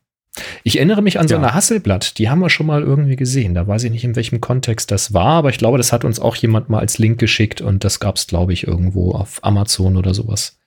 [0.64, 3.56] Ich erinnere mich an so eine Hasselblatt, die haben wir schon mal irgendwie gesehen.
[3.56, 6.20] Da weiß ich nicht, in welchem Kontext das war, aber ich glaube, das hat uns
[6.20, 9.98] auch jemand mal als Link geschickt und das gab es, glaube ich, irgendwo auf Amazon
[9.98, 10.58] oder sowas.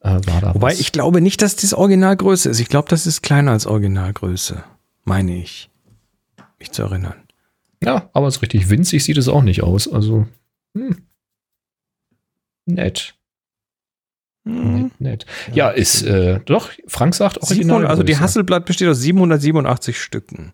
[0.00, 0.80] Äh, war da Wobei was.
[0.80, 2.58] ich glaube nicht, dass das Originalgröße ist.
[2.58, 4.64] Ich glaube, das ist kleiner als Originalgröße.
[5.04, 5.68] Meine ich
[6.58, 7.22] mich zu erinnern.
[7.82, 9.86] Ja, aber so richtig winzig sieht es auch nicht aus.
[9.88, 10.26] Also,
[10.76, 10.96] hm.
[12.64, 13.14] nett.
[14.44, 14.92] Mhm.
[14.98, 15.26] Nett, nett.
[15.52, 17.86] Ja, ist, äh, doch, Frank sagt original.
[17.86, 20.52] Also die Hasselblatt besteht aus 787 Stücken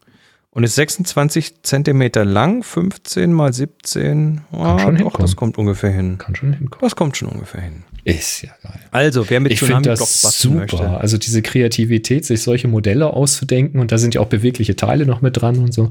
[0.51, 4.43] und ist 26 Zentimeter lang, 15 mal 17.
[4.51, 6.19] Kann oh, schon doch, das kommt ungefähr hin.
[6.19, 6.83] Kann schon hinkommen.
[6.83, 7.85] Das kommt schon ungefähr hin.
[8.05, 8.81] Ist ja geil.
[8.91, 10.57] Also, wer mit ich Tsunami das super.
[10.57, 10.89] Möchte.
[10.89, 15.21] Also diese Kreativität, sich solche Modelle auszudenken und da sind ja auch bewegliche Teile noch
[15.21, 15.91] mit dran und so.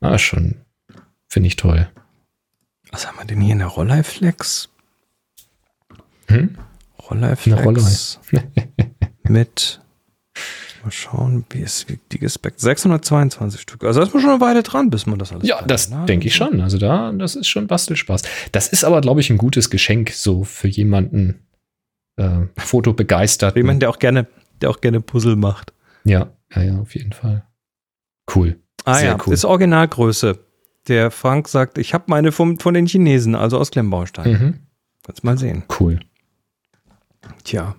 [0.00, 0.56] Na, schon.
[1.28, 1.88] Finde ich toll.
[2.90, 3.54] Was haben wir denn hier?
[3.54, 4.70] Eine Rolleiflex?
[6.28, 6.56] Hm?
[7.10, 8.20] Rolleiflex.
[9.28, 9.80] mit,
[10.82, 12.58] mal schauen, wie ist die gespeckt?
[12.60, 13.84] 622 Stück.
[13.84, 16.26] Also da ist man schon eine Weile dran, bis man das alles Ja, das denke
[16.26, 16.60] ich schon.
[16.60, 18.22] Also da, das ist schon Bastelspaß.
[18.52, 21.40] Das ist aber, glaube ich, ein gutes Geschenk so für jemanden,
[22.16, 23.56] äh, Foto begeistert.
[23.56, 24.26] Jemand, der auch gerne,
[24.60, 25.72] der auch gerne Puzzle macht.
[26.04, 27.44] Ja, ja, ja, auf jeden Fall.
[28.34, 28.60] Cool.
[28.84, 29.34] Ah Sehr ja, cool.
[29.34, 30.38] ist Originalgröße.
[30.88, 34.32] Der Frank sagt, ich habe meine vom, von den Chinesen, also aus Klemmbaustein.
[34.32, 34.54] Mhm.
[35.04, 35.64] Kannst mal sehen.
[35.78, 36.00] Cool.
[37.44, 37.76] Tja.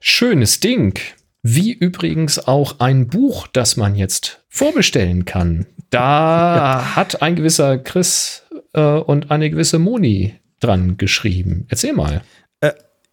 [0.00, 0.98] Schönes Ding.
[1.42, 5.66] Wie übrigens auch ein Buch, das man jetzt vorbestellen kann.
[5.90, 6.82] Da ja.
[6.96, 11.66] hat ein gewisser Chris äh, und eine gewisse Moni dran geschrieben.
[11.68, 12.22] Erzähl mal.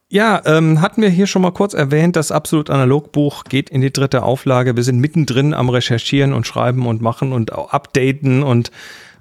[0.09, 3.69] Äh, ja, ähm, hatten wir hier schon mal kurz erwähnt, das Absolut Analog Buch geht
[3.69, 4.75] in die dritte Auflage.
[4.75, 8.71] Wir sind mittendrin am Recherchieren und Schreiben und Machen und Updaten und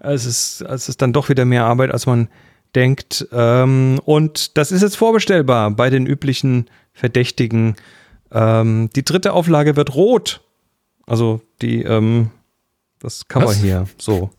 [0.01, 2.29] es ist, es ist dann doch wieder mehr Arbeit, als man
[2.75, 3.27] denkt.
[3.33, 7.77] Ähm, und das ist jetzt vorbestellbar bei den üblichen Verdächtigen.
[8.31, 10.43] Ähm, die dritte Auflage wird rot.
[11.07, 12.31] Also die, ähm,
[12.99, 13.57] das Cover Was?
[13.57, 14.31] hier, so.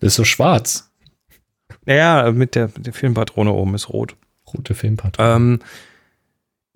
[0.00, 0.90] Das ist so schwarz.
[1.84, 4.16] Naja, mit der, der Filmpatrone oben ist rot.
[4.52, 5.34] Rote Filmpatrone.
[5.34, 5.60] Ähm,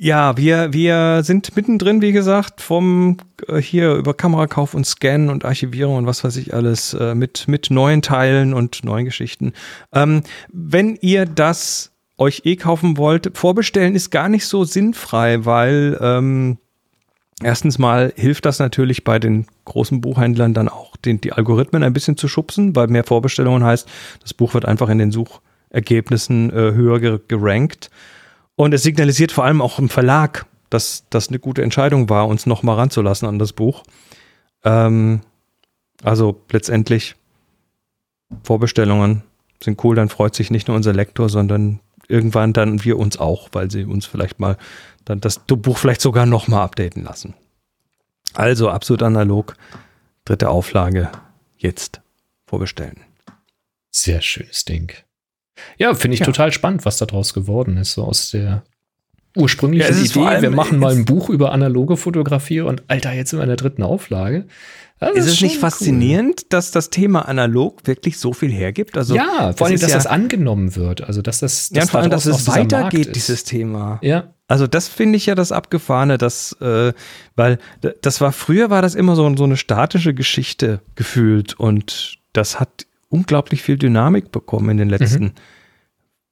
[0.03, 5.45] ja, wir, wir sind mittendrin, wie gesagt, vom äh, hier über Kamerakauf und Scan und
[5.45, 9.53] Archivierung und was weiß ich alles äh, mit, mit neuen Teilen und neuen Geschichten.
[9.93, 15.99] Ähm, wenn ihr das euch eh kaufen wollt, vorbestellen ist gar nicht so sinnfrei, weil
[16.01, 16.57] ähm,
[17.43, 21.93] erstens mal hilft das natürlich bei den großen Buchhändlern dann auch, den, die Algorithmen ein
[21.93, 23.87] bisschen zu schubsen, weil mehr Vorbestellungen heißt,
[24.23, 27.91] das Buch wird einfach in den Suchergebnissen äh, höher gerankt.
[28.57, 32.47] Und es signalisiert vor allem auch im Verlag, dass das eine gute Entscheidung war, uns
[32.47, 33.83] noch mal ranzulassen an das Buch.
[34.65, 35.21] Ähm,
[36.03, 37.17] also letztendlich
[38.45, 39.23] Vorbestellungen
[39.63, 43.49] sind cool, dann freut sich nicht nur unser Lektor, sondern irgendwann dann wir uns auch,
[43.53, 44.57] weil sie uns vielleicht mal
[45.05, 47.35] dann das Buch vielleicht sogar noch mal updaten lassen.
[48.35, 49.57] Also absolut analog,
[50.25, 51.11] dritte Auflage,
[51.57, 52.01] jetzt
[52.47, 53.01] vorbestellen.
[53.91, 54.93] Sehr schönes Ding.
[55.79, 56.27] Ja, finde ich ja.
[56.27, 58.63] total spannend, was daraus geworden ist, so aus der
[59.37, 60.43] ursprünglichen ja, Idee.
[60.43, 63.57] Wir machen mal ein Buch über analoge Fotografie und Alter, jetzt sind wir in der
[63.57, 64.47] dritten Auflage.
[65.01, 65.61] Das ist, ist es nicht cool.
[65.61, 68.99] faszinierend, dass das Thema analog wirklich so viel hergibt?
[68.99, 71.03] Also ja, vor allem, dass ja, das angenommen wird.
[71.03, 73.99] Also, dass das, dass ja, vor allem, dass es weitergeht, dieses Thema.
[74.03, 74.35] Ja.
[74.47, 76.93] Also, das finde ich ja das Abgefahrene, dass, äh,
[77.35, 77.59] weil
[78.03, 82.87] das war, früher war das immer so, so eine statische Geschichte gefühlt und das hat
[83.11, 85.33] unglaublich viel Dynamik bekommen in den letzten mhm.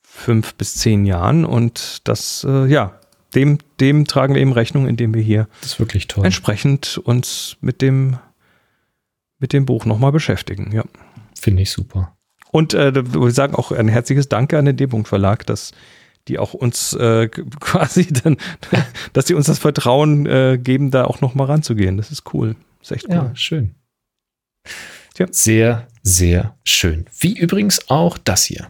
[0.02, 2.98] fünf bis zehn Jahren und das, äh, ja,
[3.34, 5.48] dem, dem tragen wir eben Rechnung, indem wir hier
[6.24, 8.16] entsprechend uns mit dem,
[9.38, 10.84] mit dem Buch nochmal beschäftigen, ja.
[11.38, 12.16] Finde ich super.
[12.50, 15.72] Und äh, wir sagen auch ein herzliches Danke an den D-Punkt Verlag, dass
[16.28, 17.28] die auch uns äh,
[17.60, 18.36] quasi dann,
[19.12, 21.96] dass sie uns das Vertrauen äh, geben, da auch nochmal ranzugehen.
[21.96, 22.56] Das ist cool.
[22.80, 23.14] Das ist echt cool.
[23.14, 23.74] Ja, schön.
[25.14, 25.26] Tja.
[25.30, 27.04] Sehr, sehr schön.
[27.20, 28.68] Wie übrigens auch das hier.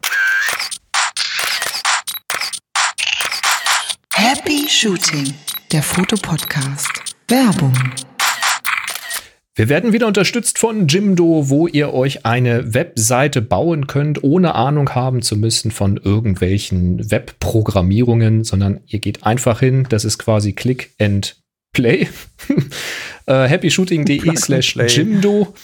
[4.12, 5.34] Happy Shooting,
[5.70, 6.90] der Fotopodcast.
[7.28, 7.72] Werbung.
[9.54, 14.94] Wir werden wieder unterstützt von Jimdo, wo ihr euch eine Webseite bauen könnt, ohne Ahnung
[14.94, 19.86] haben zu müssen von irgendwelchen Webprogrammierungen, sondern ihr geht einfach hin.
[19.88, 21.36] Das ist quasi Click and
[21.72, 22.08] Play.
[23.26, 25.54] äh, happyshooting.de slash Jimdo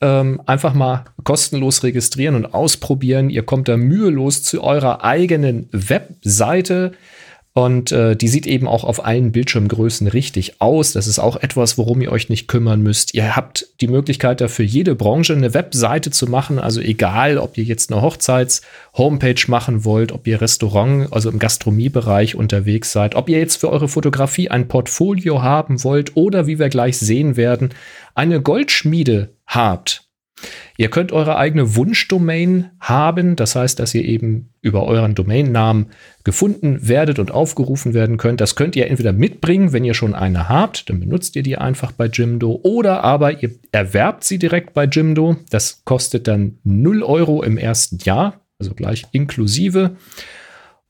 [0.00, 3.30] ähm, einfach mal kostenlos registrieren und ausprobieren.
[3.30, 6.92] Ihr kommt da mühelos zu eurer eigenen Webseite.
[7.52, 10.92] Und äh, die sieht eben auch auf allen Bildschirmgrößen richtig aus.
[10.92, 13.12] Das ist auch etwas, worum ihr euch nicht kümmern müsst.
[13.12, 16.60] Ihr habt die Möglichkeit dafür, jede Branche eine Webseite zu machen.
[16.60, 22.36] Also egal, ob ihr jetzt eine Hochzeits-Homepage machen wollt, ob ihr Restaurant, also im Gastronomiebereich
[22.36, 26.68] unterwegs seid, ob ihr jetzt für eure Fotografie ein Portfolio haben wollt oder, wie wir
[26.68, 27.70] gleich sehen werden,
[28.14, 30.09] eine Goldschmiede habt.
[30.76, 35.86] Ihr könnt eure eigene Wunschdomain haben, das heißt, dass ihr eben über euren Domainnamen
[36.24, 38.40] gefunden werdet und aufgerufen werden könnt.
[38.40, 41.92] Das könnt ihr entweder mitbringen, wenn ihr schon eine habt, dann benutzt ihr die einfach
[41.92, 45.36] bei Jimdo, oder aber ihr erwerbt sie direkt bei Jimdo.
[45.50, 49.96] Das kostet dann 0 Euro im ersten Jahr, also gleich inklusive.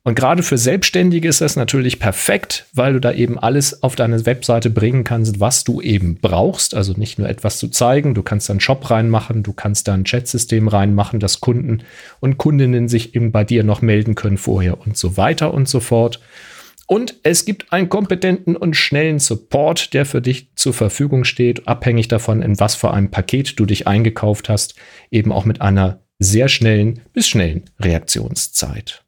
[0.02, 4.24] Und gerade für Selbstständige ist das natürlich perfekt, weil du da eben alles auf deine
[4.24, 6.74] Webseite bringen kannst, was du eben brauchst.
[6.74, 9.94] Also nicht nur etwas zu zeigen, du kannst da einen Shop reinmachen, du kannst da
[9.94, 11.82] ein Chatsystem reinmachen, dass Kunden
[12.20, 15.80] und Kundinnen sich eben bei dir noch melden können vorher und so weiter und so
[15.80, 16.18] fort.
[16.86, 22.08] Und es gibt einen kompetenten und schnellen Support, der für dich zur Verfügung steht, abhängig
[22.08, 24.74] davon, in was für einem Paket du dich eingekauft hast,
[25.10, 29.04] eben auch mit einer sehr schnellen bis schnellen Reaktionszeit.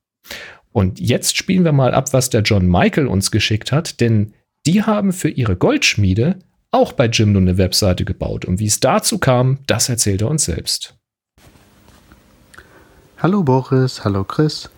[0.72, 4.32] Und jetzt spielen wir mal ab, was der John Michael uns geschickt hat, denn
[4.66, 6.38] die haben für ihre Goldschmiede
[6.70, 8.44] auch bei Jimdo eine Webseite gebaut.
[8.44, 10.94] Und wie es dazu kam, das erzählt er uns selbst.
[13.18, 14.70] Hallo Boris, hallo Chris.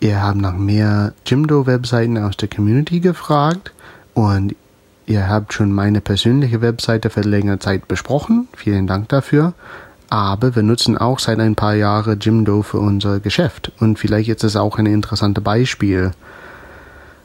[0.00, 3.72] Ihr habt nach mehr Jimdo-Webseiten aus der Community gefragt
[4.14, 4.54] und
[5.06, 8.48] ihr habt schon meine persönliche Webseite für längere Zeit besprochen.
[8.56, 9.54] Vielen Dank dafür.
[10.14, 13.72] Aber wir nutzen auch seit ein paar Jahren Jimdo für unser Geschäft.
[13.80, 16.12] Und vielleicht ist es auch ein interessantes Beispiel.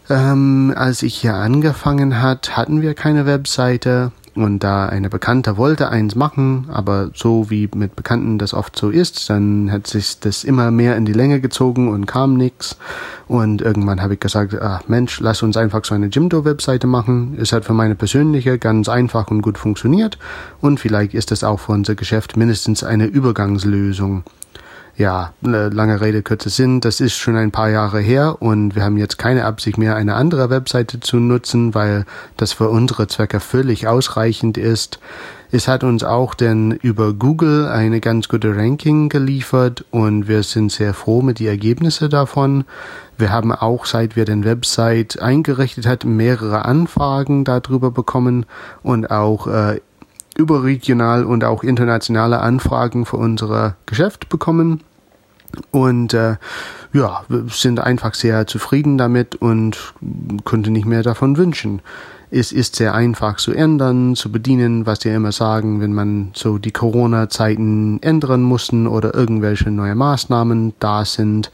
[0.10, 4.12] Ähm, als ich hier angefangen hat, hatten wir keine Webseite
[4.44, 8.90] und da eine Bekannte wollte eins machen, aber so wie mit Bekannten das oft so
[8.90, 12.78] ist, dann hat sich das immer mehr in die Länge gezogen und kam nix.
[13.28, 17.38] Und irgendwann habe ich gesagt, ach Mensch, lass uns einfach so eine Jimdo-Webseite machen.
[17.40, 20.18] Es hat für meine persönliche ganz einfach und gut funktioniert
[20.62, 24.24] und vielleicht ist es auch für unser Geschäft mindestens eine Übergangslösung
[25.00, 28.98] ja, lange Rede, kurzer Sinn, das ist schon ein paar Jahre her und wir haben
[28.98, 33.88] jetzt keine Absicht mehr, eine andere Webseite zu nutzen, weil das für unsere Zwecke völlig
[33.88, 35.00] ausreichend ist.
[35.52, 40.70] Es hat uns auch denn über Google eine ganz gute Ranking geliefert und wir sind
[40.70, 42.66] sehr froh mit die Ergebnisse davon.
[43.18, 48.46] Wir haben auch, seit wir den Website eingerichtet hat, mehrere Anfragen darüber bekommen
[48.84, 49.80] und auch äh,
[50.36, 54.84] überregional und auch internationale Anfragen für unser Geschäft bekommen.
[55.72, 56.36] Und äh,
[56.94, 59.94] ja, sind einfach sehr zufrieden damit und
[60.46, 61.82] könnte nicht mehr davon wünschen.
[62.32, 66.60] Es ist sehr einfach zu ändern, zu bedienen, was die immer sagen, wenn man so
[66.60, 71.50] die Corona-Zeiten ändern mussten oder irgendwelche neue Maßnahmen da sind.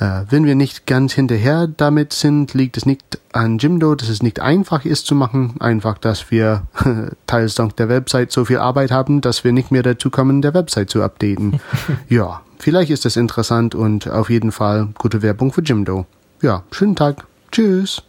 [0.00, 4.22] Äh, wenn wir nicht ganz hinterher damit sind, liegt es nicht an Jimdo, dass es
[4.22, 5.54] nicht einfach ist zu machen.
[5.60, 6.66] Einfach, dass wir
[7.26, 10.54] teils dank der Website so viel Arbeit haben, dass wir nicht mehr dazu kommen, der
[10.54, 11.60] Website zu updaten.
[12.08, 16.06] ja, vielleicht ist das interessant und auf jeden Fall gute Werbung für Jimdo.
[16.42, 17.24] Ja, schönen Tag.
[17.52, 18.02] Tschüss.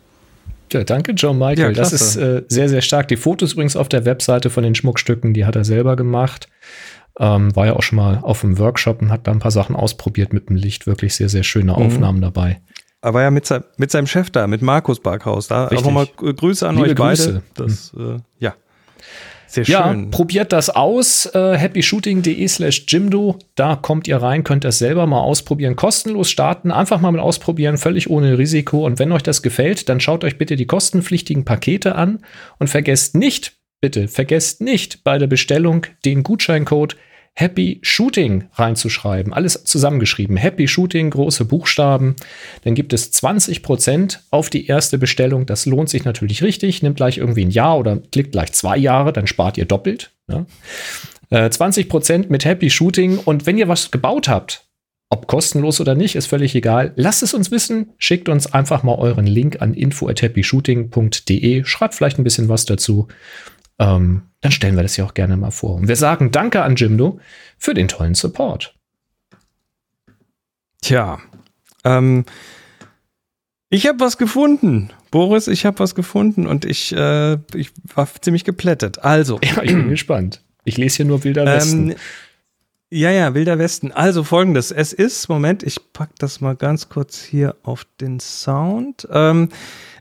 [0.74, 1.58] Ja, danke, John Michael.
[1.58, 3.08] Ja, das ist äh, sehr, sehr stark.
[3.08, 6.50] Die Fotos übrigens auf der Webseite von den Schmuckstücken, die hat er selber gemacht.
[7.20, 9.76] Ähm, war ja auch schon mal auf dem Workshop und hat da ein paar Sachen
[9.76, 10.86] ausprobiert mit dem Licht.
[10.86, 11.78] Wirklich sehr, sehr schöne mhm.
[11.78, 12.62] Aufnahmen dabei.
[13.02, 15.66] Er war ja mit, sein, mit seinem Chef da, mit Markus Barkhaus da.
[15.66, 15.80] Richtig.
[15.80, 17.24] Auch nochmal Grüße an Liebe euch beide.
[17.24, 17.42] Grüße.
[17.54, 18.16] Das, mhm.
[18.16, 18.56] äh, ja.
[19.48, 20.12] Sehr ja, schön.
[20.12, 21.28] probiert das aus.
[21.28, 23.38] Äh, happyshooting.de slash Jimdo.
[23.56, 25.76] Da kommt ihr rein, könnt das selber mal ausprobieren.
[25.76, 28.86] Kostenlos starten, einfach mal mit ausprobieren, völlig ohne Risiko.
[28.86, 32.20] Und wenn euch das gefällt, dann schaut euch bitte die kostenpflichtigen Pakete an
[32.60, 33.54] und vergesst nicht,
[33.86, 36.96] bitte vergesst nicht bei der Bestellung den Gutscheincode
[37.36, 39.32] Happy Shooting reinzuschreiben.
[39.32, 40.38] Alles zusammengeschrieben.
[40.38, 42.16] Happy Shooting, große Buchstaben.
[42.64, 45.46] Dann gibt es 20% auf die erste Bestellung.
[45.46, 46.82] Das lohnt sich natürlich richtig.
[46.82, 50.10] Nimmt gleich irgendwie ein Jahr oder klickt gleich zwei Jahre, dann spart ihr doppelt.
[51.30, 53.20] Äh, 20% mit Happy Shooting.
[53.20, 54.66] Und wenn ihr was gebaut habt,
[55.12, 56.92] ob kostenlos oder nicht, ist völlig egal.
[56.96, 57.92] Lasst es uns wissen.
[58.00, 61.64] Schickt uns einfach mal euren Link an info@happyshooting.de.
[61.64, 63.08] Schreibt vielleicht ein bisschen was dazu
[63.80, 65.76] ähm, dann stellen wir das ja auch gerne mal vor.
[65.76, 67.20] Und wir sagen Danke an Jimdo
[67.58, 68.76] für den tollen Support.
[70.82, 71.20] Tja,
[71.84, 72.26] ähm,
[73.70, 74.92] ich habe was gefunden.
[75.12, 79.00] Boris, ich habe was gefunden und ich, äh, ich war ziemlich geplättet.
[79.00, 79.40] Also.
[79.44, 80.42] Ja, ich bin gespannt.
[80.64, 81.92] Ich lese hier nur Wilder Westen.
[81.92, 81.98] Ähm,
[82.92, 83.92] ja, ja, Wilder Westen.
[83.92, 84.72] Also folgendes.
[84.72, 89.08] Es ist, Moment, ich packe das mal ganz kurz hier auf den Sound.
[89.12, 89.50] Ähm,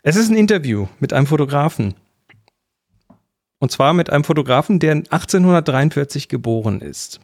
[0.03, 1.95] es ist ein Interview mit einem Fotografen.
[3.65, 7.19] Und zwar mit einem Fotografen, der 1843 geboren ist.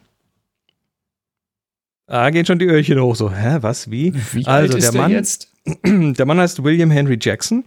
[2.06, 4.14] Da gehen schon die Öhrchen hoch, so, hä, was, wie?
[4.32, 5.52] Wie also, alt ist der Mann, jetzt?
[5.84, 7.64] Der Mann heißt William Henry Jackson.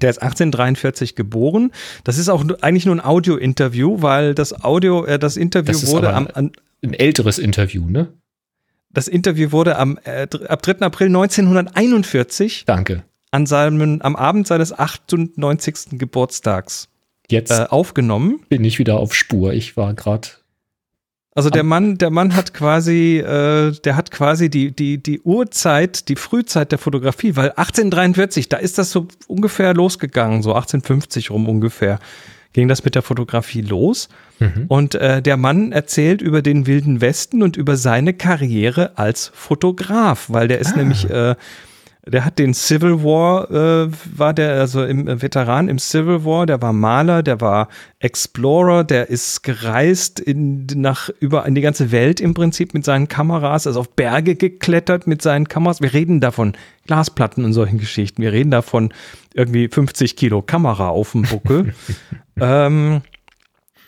[0.00, 1.70] Der ist 1843 geboren.
[2.02, 6.14] Das ist auch eigentlich nur ein Audio-Interview, weil das Audio, äh, das Interview das wurde
[6.14, 6.52] am, an,
[6.82, 8.08] ein älteres Interview, ne?
[8.88, 10.78] Das Interview wurde am äh, ab 3.
[10.78, 12.64] April 1941.
[12.64, 13.04] Danke.
[13.32, 15.98] An seinem, am Abend seines 98.
[15.98, 16.88] Geburtstags
[17.32, 18.40] Jetzt äh, aufgenommen.
[18.48, 19.52] Bin ich wieder auf Spur.
[19.54, 20.28] Ich war gerade.
[21.34, 26.10] Also der Mann, der Mann hat quasi, äh, der hat quasi die, die, die Uhrzeit,
[26.10, 31.48] die Frühzeit der Fotografie, weil 1843, da ist das so ungefähr losgegangen, so 1850 rum
[31.48, 32.00] ungefähr,
[32.52, 34.10] ging das mit der Fotografie los.
[34.40, 34.66] Mhm.
[34.68, 40.26] Und äh, der Mann erzählt über den Wilden Westen und über seine Karriere als Fotograf,
[40.28, 40.76] weil der ist ah.
[40.76, 41.34] nämlich äh,
[42.04, 46.46] der hat den Civil War, äh, war der, also im äh, Veteran im Civil War,
[46.46, 47.68] der war Maler, der war
[48.00, 53.06] Explorer, der ist gereist in, nach, über in die ganze Welt im Prinzip mit seinen
[53.06, 55.80] Kameras, also auf Berge geklettert mit seinen Kameras.
[55.80, 56.54] Wir reden davon
[56.86, 58.20] Glasplatten und solchen Geschichten.
[58.20, 58.92] Wir reden davon
[59.34, 61.72] irgendwie 50 Kilo Kamera auf dem Buckel.
[62.40, 63.02] ähm,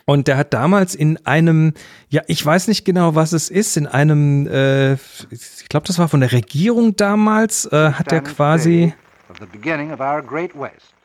[0.07, 1.73] und der hat damals in einem,
[2.09, 6.09] ja, ich weiß nicht genau, was es ist, in einem, äh, ich glaube, das war
[6.09, 8.93] von der Regierung damals, äh, hat er quasi,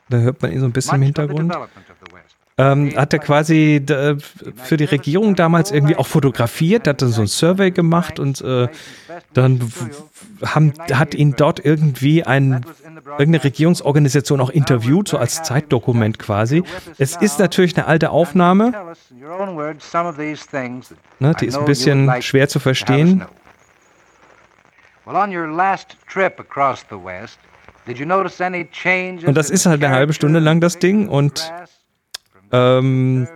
[0.09, 1.53] da hört man ihn so ein bisschen im Hintergrund,
[2.59, 3.81] ähm, hat er quasi
[4.55, 8.67] für die Regierung damals irgendwie auch fotografiert, hat dann so ein Survey gemacht und äh,
[9.33, 9.71] dann
[10.43, 12.65] haben, hat ihn dort irgendwie ein,
[13.17, 16.63] irgendeine Regierungsorganisation auch interviewt, so als Zeitdokument quasi.
[16.97, 18.73] Es ist natürlich eine alte Aufnahme.
[21.19, 23.25] Ne, die ist ein bisschen schwer zu verstehen.
[29.25, 31.51] Und das ist halt eine halbe Stunde lang das Ding und
[32.51, 33.27] Ähm,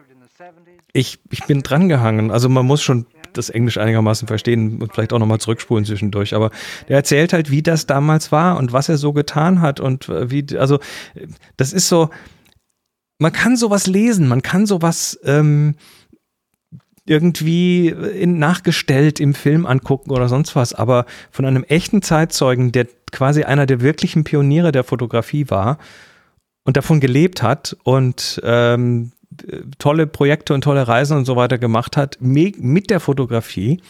[0.94, 2.32] ich, ich bin drangehangen.
[2.32, 6.36] Also man muss schon das Englisch einigermaßen verstehen und vielleicht auch nochmal zurückspulen zwischendurch.
[6.36, 6.52] Aber
[6.88, 10.30] der erzählt halt, wie das damals war und was er so getan hat und äh,
[10.30, 10.80] wie, also
[11.58, 12.10] das ist so,
[13.18, 15.76] man kann sowas lesen, man kann sowas ähm,
[17.06, 22.88] irgendwie in, nachgestellt im Film angucken oder sonst was, aber von einem echten Zeitzeugen, der
[23.12, 25.80] quasi einer der wirklichen Pioniere der Fotografie war
[26.64, 29.12] und davon gelebt hat und ähm,
[29.80, 33.82] tolle Projekte und tolle Reisen und so weiter gemacht hat mit der Fotografie,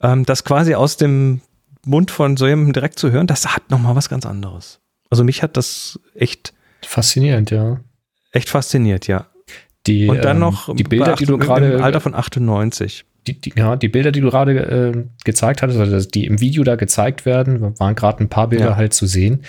[0.00, 1.40] ähm, das quasi aus dem
[1.84, 4.80] Mund von so jemandem direkt zu hören, das hat nochmal was ganz anderes.
[5.10, 7.80] Also mich hat das echt faszinierend, ja.
[8.32, 9.26] Echt fasziniert, ja.
[9.86, 13.04] Die, und dann ähm, noch die Bilder, die du gerade im Alter von 98.
[13.26, 16.64] Die, die, ja, die Bilder, die du gerade äh, gezeigt hattest, also die im Video
[16.64, 18.76] da gezeigt werden, waren gerade ein paar Bilder ja.
[18.76, 19.44] halt zu sehen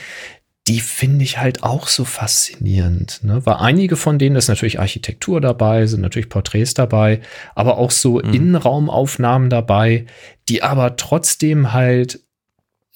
[0.68, 3.20] die finde ich halt auch so faszinierend.
[3.24, 3.45] Ne?
[3.45, 7.22] Weil einige von denen ist natürlich Architektur dabei, sind natürlich Porträts dabei,
[7.53, 8.34] aber auch so mhm.
[8.34, 10.05] Innenraumaufnahmen dabei,
[10.49, 12.20] die aber trotzdem halt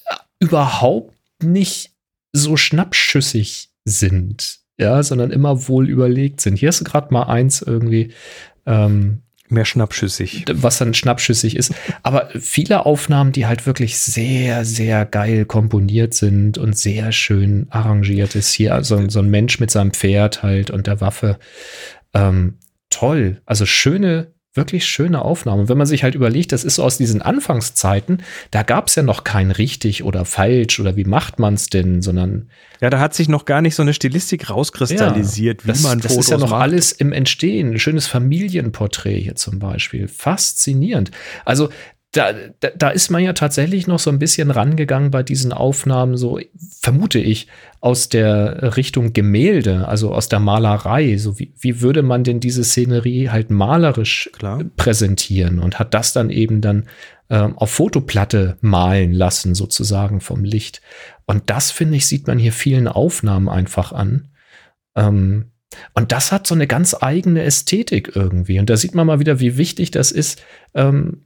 [0.06, 1.14] äh, überhaupt
[1.44, 1.92] nicht
[2.34, 6.58] so schnappschüssig sind, ja, sondern immer wohl überlegt sind.
[6.58, 8.14] Hier ist gerade mal eins irgendwie,
[8.66, 9.22] ähm,
[9.52, 10.46] Mehr schnappschüssig.
[10.54, 11.74] Was dann schnappschüssig ist.
[12.04, 18.36] Aber viele Aufnahmen, die halt wirklich sehr, sehr geil komponiert sind und sehr schön arrangiert
[18.36, 18.54] ist.
[18.54, 21.40] Hier so, so ein Mensch mit seinem Pferd halt und der Waffe.
[22.14, 22.60] Ähm,
[22.92, 23.42] toll.
[23.46, 25.62] Also schöne, wirklich schöne Aufnahmen.
[25.62, 28.96] Und wenn man sich halt überlegt, das ist so aus diesen Anfangszeiten, da gab es
[28.96, 32.50] ja noch kein richtig oder falsch oder wie macht man es denn, sondern
[32.82, 36.00] ja, da hat sich noch gar nicht so eine Stilistik rauskristallisiert, ja, wie das, man
[36.00, 36.62] das Fotos ist ja noch macht.
[36.62, 37.74] alles im Entstehen.
[37.74, 40.08] Ein schönes Familienporträt hier zum Beispiel.
[40.08, 41.12] Faszinierend.
[41.46, 41.70] Also
[42.12, 46.18] da, da, da ist man ja tatsächlich noch so ein bisschen rangegangen bei diesen Aufnahmen,
[46.18, 46.40] so
[46.82, 47.48] vermute ich,
[47.82, 51.18] aus der Richtung Gemälde, also aus der Malerei.
[51.18, 54.64] So wie, wie würde man denn diese Szenerie halt malerisch Klar.
[54.76, 56.88] präsentieren und hat das dann eben dann
[57.30, 60.82] ähm, auf Fotoplatte malen lassen, sozusagen vom Licht.
[61.28, 64.30] Und das, finde ich, sieht man hier vielen Aufnahmen einfach an.
[64.96, 65.52] Ähm,
[65.94, 68.60] und das hat so eine ganz eigene Ästhetik irgendwie.
[68.60, 70.42] Und da sieht man mal wieder, wie wichtig das ist,
[70.74, 71.26] ähm,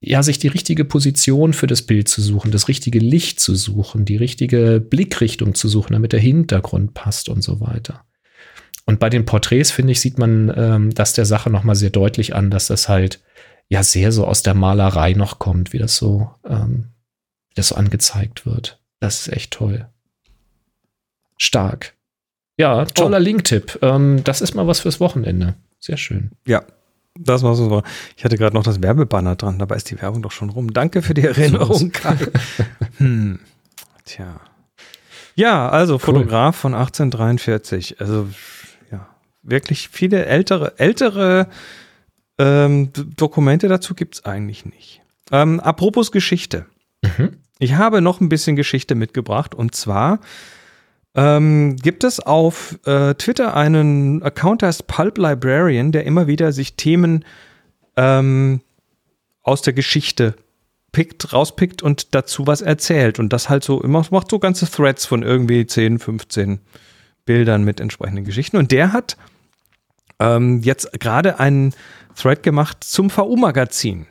[0.00, 4.04] ja, sich die richtige Position für das Bild zu suchen, das richtige Licht zu suchen,
[4.04, 8.04] die richtige Blickrichtung zu suchen, damit der Hintergrund passt und so weiter.
[8.86, 12.34] Und bei den Porträts, finde ich, sieht man ähm, das der Sache nochmal sehr deutlich
[12.34, 13.20] an, dass das halt
[13.68, 16.90] ja sehr so aus der Malerei noch kommt, wie das so, ähm,
[17.48, 18.80] wie das so angezeigt wird.
[19.00, 19.88] Das ist echt toll.
[21.38, 21.94] Stark.
[22.56, 23.20] Ja, toller oh.
[23.20, 23.78] Link-Tipp.
[23.82, 25.54] Ähm, das ist mal was fürs Wochenende.
[25.80, 26.30] Sehr schön.
[26.46, 26.64] Ja,
[27.18, 27.82] das war so.
[28.16, 30.72] Ich hatte gerade noch das Werbebanner dran, dabei ist die Werbung doch schon rum.
[30.72, 32.16] Danke für die Erinnerung, Kai.
[32.98, 33.40] hm.
[34.04, 34.40] Tja.
[35.36, 36.00] Ja, also cool.
[36.00, 38.00] Fotograf von 1843.
[38.00, 38.28] Also,
[38.90, 39.08] ja,
[39.42, 41.48] wirklich viele ältere, ältere
[42.38, 45.02] ähm, Dokumente dazu gibt es eigentlich nicht.
[45.30, 46.66] Ähm, apropos Geschichte.
[47.02, 47.36] Mhm.
[47.58, 50.20] Ich habe noch ein bisschen Geschichte mitgebracht und zwar
[51.14, 56.52] ähm, gibt es auf äh, Twitter einen Account, der heißt Pulp Librarian, der immer wieder
[56.52, 57.24] sich Themen
[57.96, 58.60] ähm,
[59.42, 60.34] aus der Geschichte
[60.90, 63.18] pickt, rauspickt und dazu was erzählt.
[63.18, 66.60] Und das halt so immer macht so ganze Threads von irgendwie 10, 15
[67.24, 68.56] Bildern mit entsprechenden Geschichten.
[68.56, 69.16] Und der hat
[70.18, 71.74] ähm, jetzt gerade einen
[72.16, 74.06] Thread gemacht zum VU-Magazin.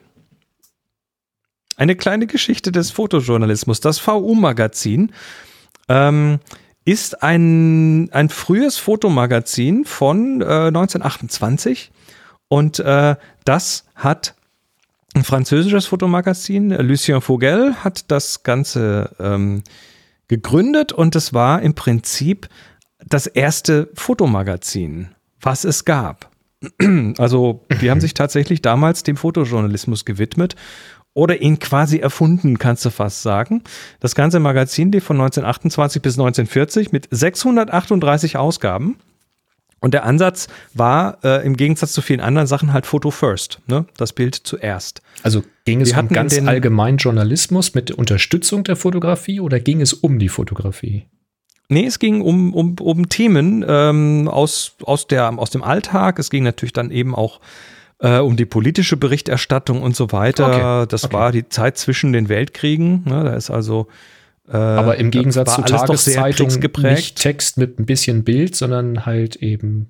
[1.76, 3.80] Eine kleine Geschichte des Fotojournalismus.
[3.80, 5.12] Das VU-Magazin
[5.90, 6.40] ähm,
[6.86, 11.92] ist ein, ein frühes Fotomagazin von äh, 1928
[12.48, 13.16] und äh,
[13.46, 14.36] das hat
[15.16, 19.64] ein französisches Fotomagazin, Lucien Vogel hat das Ganze ähm,
[20.28, 20.92] gegründet.
[20.92, 22.50] Und es war im Prinzip
[23.06, 25.10] das erste Fotomagazin,
[25.40, 26.32] was es gab.
[27.18, 30.56] Also die haben sich tatsächlich damals dem Fotojournalismus gewidmet
[31.14, 33.64] oder ihn quasi erfunden, kannst du fast sagen.
[34.00, 38.98] Das ganze Magazin lief von 1928 bis 1940 mit 638 Ausgaben.
[39.80, 43.86] Und der Ansatz war äh, im Gegensatz zu vielen anderen Sachen halt Photo First, ne?
[43.98, 45.02] das Bild zuerst.
[45.24, 50.20] Also ging es um ganz allgemein Journalismus mit Unterstützung der Fotografie oder ging es um
[50.20, 51.06] die Fotografie?
[51.68, 56.18] Nee, es ging um, um, um Themen ähm, aus, aus, der, aus dem Alltag.
[56.18, 57.42] Es ging natürlich dann eben auch
[58.04, 60.82] äh, um die politische Berichterstattung und so weiter.
[60.82, 60.88] Okay.
[60.90, 61.14] Das okay.
[61.14, 63.04] war die Zeit zwischen den Weltkriegen.
[63.06, 63.24] Ne?
[63.24, 63.88] Da ist also
[64.48, 66.50] äh, aber im Gegensatz zu Tageszeitung
[66.82, 69.90] nicht Text mit ein bisschen Bild, sondern halt eben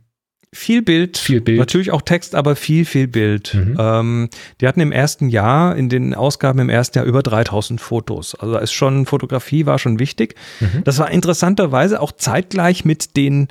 [0.53, 1.57] viel Bild, viel Bild.
[1.57, 3.55] Natürlich auch Text, aber viel, viel Bild.
[3.55, 3.75] Mhm.
[3.79, 4.29] Ähm,
[4.61, 8.35] die hatten im ersten Jahr, in den Ausgaben im ersten Jahr über 3000 Fotos.
[8.35, 10.35] Also da ist schon, Fotografie war schon wichtig.
[10.59, 10.83] Mhm.
[10.83, 13.47] Das war interessanterweise auch zeitgleich mit den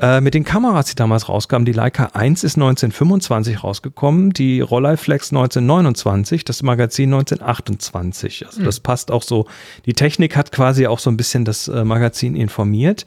[0.00, 5.32] Äh, mit den Kameras, die damals rauskamen, die Leica 1 ist 1925 rausgekommen, die Rolleiflex
[5.32, 8.46] 1929, das Magazin 1928.
[8.46, 9.46] Also das passt auch so.
[9.86, 13.06] Die Technik hat quasi auch so ein bisschen das äh, Magazin informiert.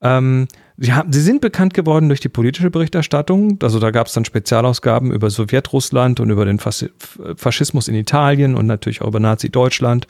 [0.00, 0.48] Ähm,
[0.78, 3.58] sie, haben, sie sind bekannt geworden durch die politische Berichterstattung.
[3.62, 6.86] Also da gab es dann Spezialausgaben über Sowjetrussland und über den Fas
[7.36, 10.06] Faschismus in Italien und natürlich auch über Nazi-Deutschland.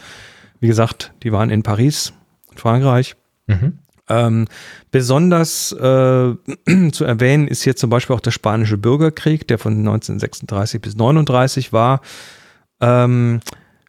[0.60, 2.12] Wie gesagt, die waren in Paris,
[2.52, 3.16] in Frankreich.
[3.48, 3.78] Mhm.
[4.08, 4.46] Ähm,
[4.90, 5.76] besonders äh,
[6.92, 11.72] zu erwähnen ist hier zum Beispiel auch der spanische Bürgerkrieg, der von 1936 bis 39
[11.72, 12.00] war.
[12.80, 13.40] Ähm,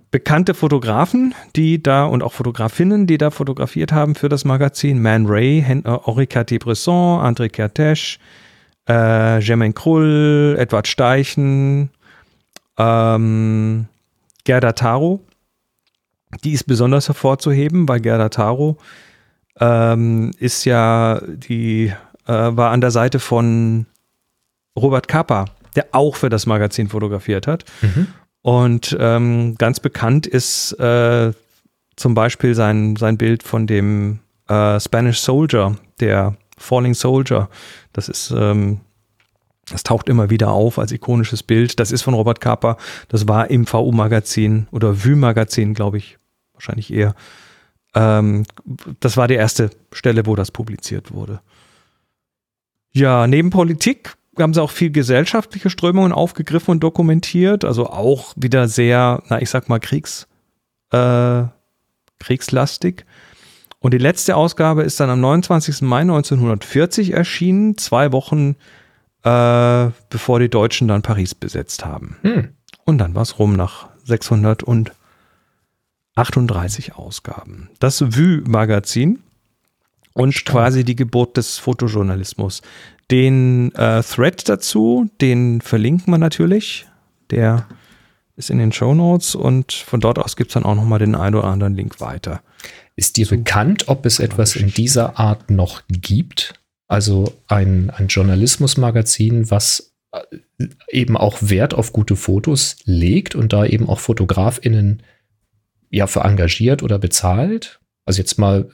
[0.09, 5.26] bekannte Fotografen, die da und auch Fotografinnen, die da fotografiert haben für das Magazin, Man
[5.28, 8.18] Ray, Hen äh, Orica Bresson, André Kertész,
[8.86, 11.89] äh, Germain Krull, Edward Steichen,
[12.78, 13.88] ähm,
[14.45, 15.20] Gerda Taro.
[16.43, 18.78] Die ist besonders hervorzuheben, weil Gerda Taro
[19.60, 21.93] ähm, ist ja die,
[22.26, 23.86] äh, war an der Seite von
[24.78, 25.45] Robert Kappa,
[25.76, 27.66] der auch für das Magazin fotografiert hat.
[27.82, 28.08] Mhm.
[28.41, 31.34] Und ähm, ganz bekannt ist äh,
[31.95, 37.49] zum Beispiel sein, sein Bild von dem äh, Spanish Soldier, der Falling Soldier.
[37.93, 38.80] Das ist, ähm,
[39.70, 41.80] das taucht immer wieder auf als ikonisches Bild.
[41.80, 42.78] Das ist von Robert Kappa.
[43.10, 46.18] Das war im VU-Magazin oder VU-Magazin, glaube ich,
[46.53, 47.16] wahrscheinlich eher.
[47.98, 48.43] Ähm,
[49.00, 51.41] das war die erste Stelle, wo das publiziert wurde.
[52.93, 57.66] Ja, neben Politik haben sie auch viel gesellschaftliche Strömungen aufgegriffen und dokumentiert.
[57.66, 60.28] Also auch wieder sehr, na, ich sag mal, Kriegs,
[60.91, 61.43] äh,
[62.20, 63.06] kriegslastig.
[63.80, 65.82] Und die letzte Ausgabe ist dann am 29.
[65.82, 68.56] Mai 1940 erschienen, zwei Wochen
[69.24, 72.18] äh, bevor die Deutschen dann Paris besetzt haben.
[72.22, 72.50] Hm.
[72.86, 73.89] Und dann war es rum nach
[76.18, 77.70] 638 Ausgaben.
[77.80, 79.20] Das Vue-Magazin
[80.13, 80.51] und Stark.
[80.55, 82.63] quasi die Geburt des Fotojournalismus.
[83.11, 86.88] Den äh, Thread dazu, den verlinken wir natürlich.
[87.30, 87.68] Der
[88.36, 91.13] ist in den Show Notes und von dort aus gibt es dann auch nochmal den
[91.13, 92.41] einen oder anderen Link weiter.
[92.95, 96.55] Ist dir bekannt, ob es etwas in dieser Art noch gibt?
[96.88, 103.65] Also ein, ein Journalismusmagazin, was äh, eben auch Wert auf gute Fotos legt und da
[103.65, 105.03] eben auch FotografInnen
[105.90, 107.80] ja für engagiert oder bezahlt?
[108.06, 108.70] Also jetzt mal,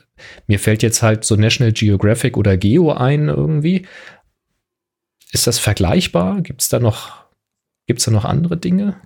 [0.46, 3.86] mir fällt jetzt halt so National Geographic oder Geo ein irgendwie.
[5.32, 6.40] Ist das vergleichbar?
[6.42, 7.24] Gibt es da noch,
[7.86, 8.96] gibt's da noch andere Dinge?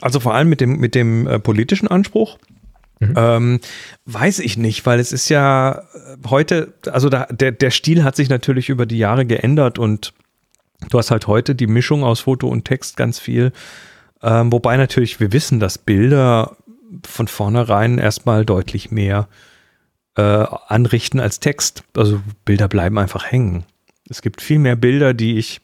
[0.00, 2.38] Also vor allem mit dem, mit dem äh, politischen Anspruch.
[3.02, 3.14] Mhm.
[3.16, 3.60] Ähm,
[4.06, 8.16] weiß ich nicht, weil es ist ja äh, heute, also da, der, der Stil hat
[8.16, 10.14] sich natürlich über die Jahre geändert und
[10.88, 13.52] du hast halt heute die Mischung aus Foto und Text ganz viel.
[14.22, 16.56] Ähm, wobei natürlich wir wissen, dass Bilder
[17.06, 19.28] von vornherein erstmal deutlich mehr
[20.16, 21.84] äh, anrichten als Text.
[21.96, 23.64] Also Bilder bleiben einfach hängen.
[24.08, 25.60] Es gibt viel mehr Bilder, die ich,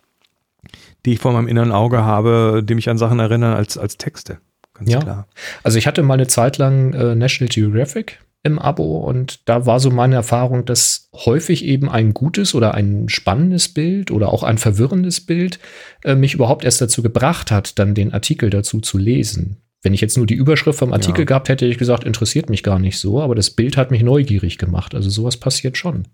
[1.05, 4.39] die ich vor meinem inneren Auge habe, die mich an Sachen erinnern, als, als Texte.
[4.75, 5.01] Ganz Ja.
[5.01, 5.29] klar.
[5.63, 9.81] Also ich hatte mal eine Zeit lang äh, National Geographic im Abo und da war
[9.81, 14.59] so meine Erfahrung, dass häufig eben ein gutes oder ein spannendes Bild oder auch ein
[14.59, 15.59] verwirrendes Bild
[16.05, 19.59] äh, mich überhaupt erst dazu gebracht hat, dann den Artikel dazu zu lesen.
[19.89, 21.25] Wenn ich jetzt nur die Überschrift vom Artikel Ja.
[21.25, 24.03] gehabt hätte, hätte ich gesagt, interessiert mich gar nicht so, aber das Bild hat mich
[24.03, 24.95] neugierig gemacht.
[24.95, 26.07] Also sowas passiert schon.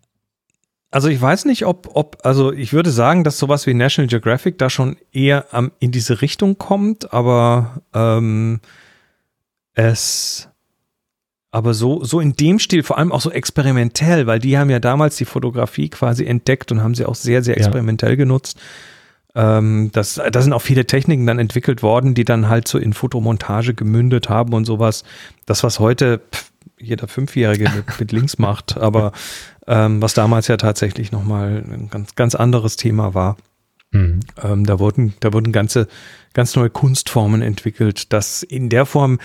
[0.92, 4.58] Also ich weiß nicht, ob, ob, also ich würde sagen, dass sowas wie National Geographic
[4.58, 8.60] da schon eher am, in diese Richtung kommt, aber ähm,
[9.72, 10.48] es,
[11.50, 14.78] aber so, so in dem Stil, vor allem auch so experimentell, weil die haben ja
[14.78, 17.64] damals die Fotografie quasi entdeckt und haben sie auch sehr, sehr Ja.
[17.64, 18.56] experimentell genutzt.
[19.34, 22.92] Ähm, das, da sind auch viele Techniken dann entwickelt worden, die dann halt so in
[22.92, 25.04] Fotomontage gemündet haben und sowas.
[25.46, 29.12] Das, was heute pff, jeder Fünfjährige mit, mit Links macht, aber
[29.66, 33.36] ähm, was damals ja tatsächlich nochmal ein ganz, ganz anderes Thema war.
[33.90, 34.20] Mhm.
[34.42, 35.88] Ähm, da wurden, da wurden ganze,
[36.32, 38.12] ganz neue Kunstformen entwickelt.
[38.12, 39.18] Das in der Form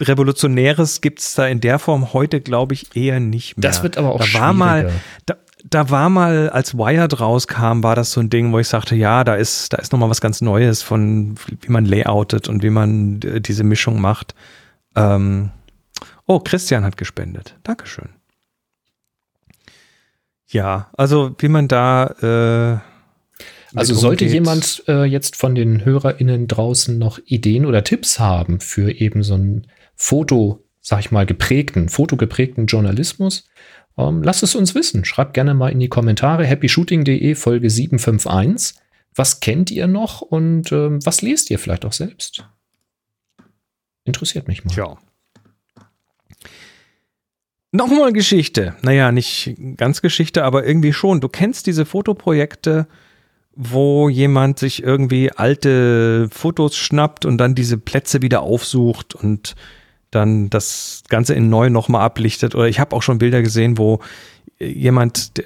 [0.00, 3.62] Revolutionäres gibt es da in der Form heute, glaube ich, eher nicht mehr.
[3.62, 4.92] Das wird aber auch da war mal,
[5.26, 5.36] da,
[5.68, 9.24] da war mal, als Wired rauskam, war das so ein Ding, wo ich sagte, ja,
[9.24, 13.20] da ist, da ist nochmal was ganz Neues von, wie man layoutet und wie man
[13.22, 14.34] äh, diese Mischung macht.
[14.96, 15.50] Ähm,
[16.26, 17.56] oh, Christian hat gespendet.
[17.62, 18.08] Dankeschön.
[20.48, 22.06] Ja, also wie man da.
[22.20, 24.34] Äh, Also sollte umgeht.
[24.34, 29.34] jemand äh, jetzt von den HörerInnen draußen noch Ideen oder Tipps haben für eben so
[29.34, 33.48] einen Foto, sag ich mal, geprägten, fotogeprägten Journalismus,
[33.98, 35.04] ähm, lasst es uns wissen.
[35.04, 38.80] Schreibt gerne mal in die Kommentare happyshooting.de Folge 751.
[39.14, 42.48] Was kennt ihr noch und ähm, was lest ihr vielleicht auch selbst?
[44.04, 44.72] Interessiert mich mal.
[44.72, 44.98] Tja.
[47.72, 48.76] Nochmal Geschichte.
[48.82, 51.20] Naja, nicht ganz Geschichte, aber irgendwie schon.
[51.20, 52.86] Du kennst diese Fotoprojekte,
[53.54, 59.54] wo jemand sich irgendwie alte Fotos schnappt und dann diese Plätze wieder aufsucht und
[60.12, 62.54] dann das Ganze in neu nochmal ablichtet.
[62.54, 64.00] Oder ich habe auch schon Bilder gesehen, wo
[64.60, 65.44] jemand, der,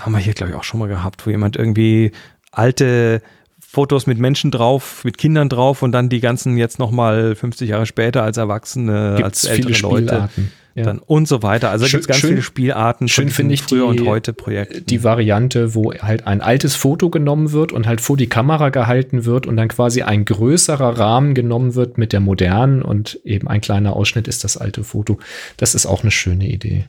[0.00, 2.12] haben wir hier glaube ich auch schon mal gehabt, wo jemand irgendwie
[2.50, 3.20] alte
[3.60, 7.84] Fotos mit Menschen drauf, mit Kindern drauf und dann die ganzen jetzt nochmal 50 Jahre
[7.84, 10.06] später als Erwachsene, Gibt's als ältere viele Leute.
[10.06, 10.52] Spielarten.
[10.76, 10.82] Ja.
[10.84, 11.70] Dann und so weiter.
[11.70, 14.84] Also gibt ganz schön- viele Spielarten schön finde ich früher die- und heute Projekten.
[14.84, 19.24] die Variante, wo halt ein altes Foto genommen wird und halt vor die Kamera gehalten
[19.24, 23.62] wird und dann quasi ein größerer Rahmen genommen wird mit der modernen und eben ein
[23.62, 25.18] kleiner Ausschnitt ist das alte Foto.
[25.56, 26.84] Das ist auch eine schöne Idee.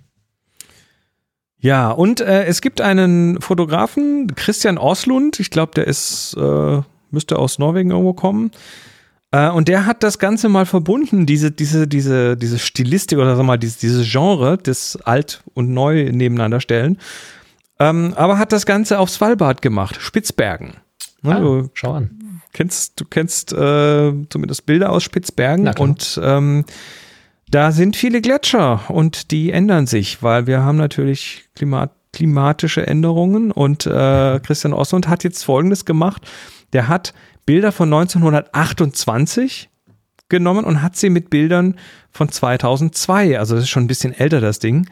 [1.59, 7.39] Ja, und äh, es gibt einen Fotografen, Christian Oslund, ich glaube, der ist, äh, müsste
[7.39, 8.51] aus Norwegen irgendwo kommen.
[9.31, 13.45] Äh, und der hat das Ganze mal verbunden, diese, diese, diese, diese Stilistik oder sag
[13.45, 16.97] mal, dieses, dieses Genre des Alt und Neu nebeneinander stellen.
[17.79, 20.75] Ähm, aber hat das Ganze auf Svalbard gemacht, Spitzbergen.
[21.21, 22.41] Ne, Ah, du schau an.
[22.53, 26.65] kennst, du kennst äh, zumindest Bilder aus Spitzbergen und ähm,
[27.49, 33.51] da sind viele Gletscher und die ändern sich, weil wir haben natürlich Klimat, klimatische Änderungen
[33.51, 36.23] und äh, Christian Oslund hat jetzt Folgendes gemacht.
[36.73, 37.13] Der hat
[37.47, 39.69] Bilder von 1928
[40.29, 41.75] genommen und hat sie mit Bildern
[42.11, 44.87] von 2002, also das ist schon ein bisschen älter das Ding,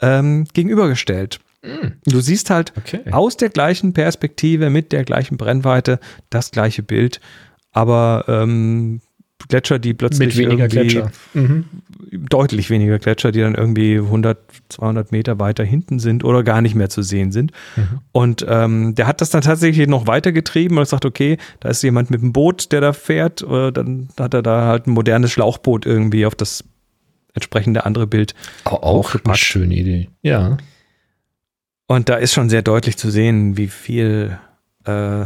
[0.00, 1.38] ähm, gegenübergestellt.
[2.06, 3.00] Du siehst halt Okay.
[3.12, 5.98] aus der gleichen Perspektive, mit der gleichen Brennweite,
[6.30, 7.20] das gleiche Bild,
[7.72, 9.00] aber ähm,
[9.46, 11.12] Gletscher, die plötzlich Mit weniger irgendwie Gletscher.
[11.34, 11.64] Mhm.
[12.28, 16.74] deutlich weniger Gletscher, die dann irgendwie 100, 200 Meter weiter hinten sind oder gar nicht
[16.74, 17.52] mehr zu sehen sind.
[17.76, 18.00] Mhm.
[18.12, 22.10] Und ähm, der hat das dann tatsächlich noch weitergetrieben und sagt, okay, da ist jemand
[22.10, 25.86] mit einem Boot, der da fährt, oder dann hat er da halt ein modernes Schlauchboot
[25.86, 26.64] irgendwie auf das
[27.34, 28.34] entsprechende andere Bild.
[28.64, 30.08] Auch, auch eine schöne Idee.
[30.22, 30.56] Ja.
[31.86, 34.38] Und da ist schon sehr deutlich zu sehen, wie viel,
[34.84, 35.24] äh,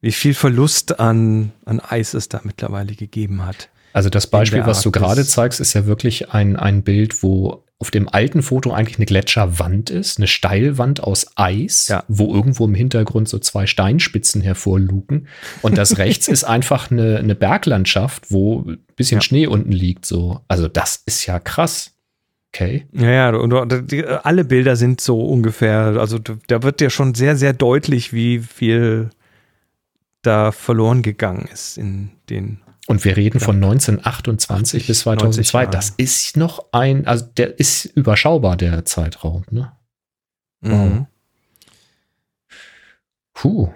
[0.00, 3.68] wie viel Verlust an, an Eis es da mittlerweile gegeben hat.
[3.92, 7.90] Also das Beispiel, was du gerade zeigst, ist ja wirklich ein, ein Bild, wo auf
[7.90, 12.04] dem alten Foto eigentlich eine Gletscherwand ist, eine Steilwand aus Eis, Ja.
[12.08, 15.28] wo irgendwo im Hintergrund so zwei Steinspitzen hervorlugen.
[15.62, 19.22] Und das rechts ist einfach eine, eine Berglandschaft, wo ein bisschen Ja.
[19.22, 20.04] Schnee unten liegt.
[20.06, 20.40] So.
[20.46, 21.92] Also das ist ja krass.
[22.52, 22.86] Okay.
[22.92, 23.52] Ja, ja, und,
[24.24, 29.10] alle Bilder sind so ungefähr, also da wird ja schon sehr, sehr deutlich, wie viel
[30.22, 32.60] da verloren gegangen ist in den.
[32.86, 35.58] Und wir reden von 1928 bis 90 2002.
[35.62, 35.70] Jahren.
[35.72, 39.44] Das ist noch ein, also der ist überschaubar, der Zeitraum.
[39.50, 39.72] Ne?
[40.60, 41.06] Mhm.
[43.34, 43.70] Puh.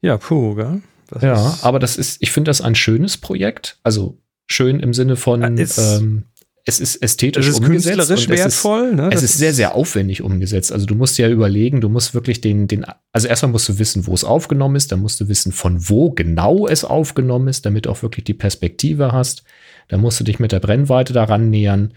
[0.00, 0.82] Ja, puh, gell?
[1.08, 3.78] Das Ja, ist- aber das ist, ich finde das ein schönes Projekt.
[3.82, 6.24] Also schön im Sinne von, es- ähm,
[6.68, 7.96] es ist ästhetisch es ist umgesetzt.
[7.96, 8.92] künstlerisch wertvoll.
[8.92, 9.08] ne?
[9.12, 10.72] Es ist sehr, sehr aufwendig umgesetzt.
[10.72, 14.08] Also du musst ja überlegen, du musst wirklich den, den, also erstmal musst du wissen,
[14.08, 17.86] wo es aufgenommen ist, dann musst du wissen, von wo genau es aufgenommen ist, damit
[17.86, 19.44] du auch wirklich die Perspektive hast.
[19.86, 21.94] Dann musst du dich mit der Brennweite daran nähern,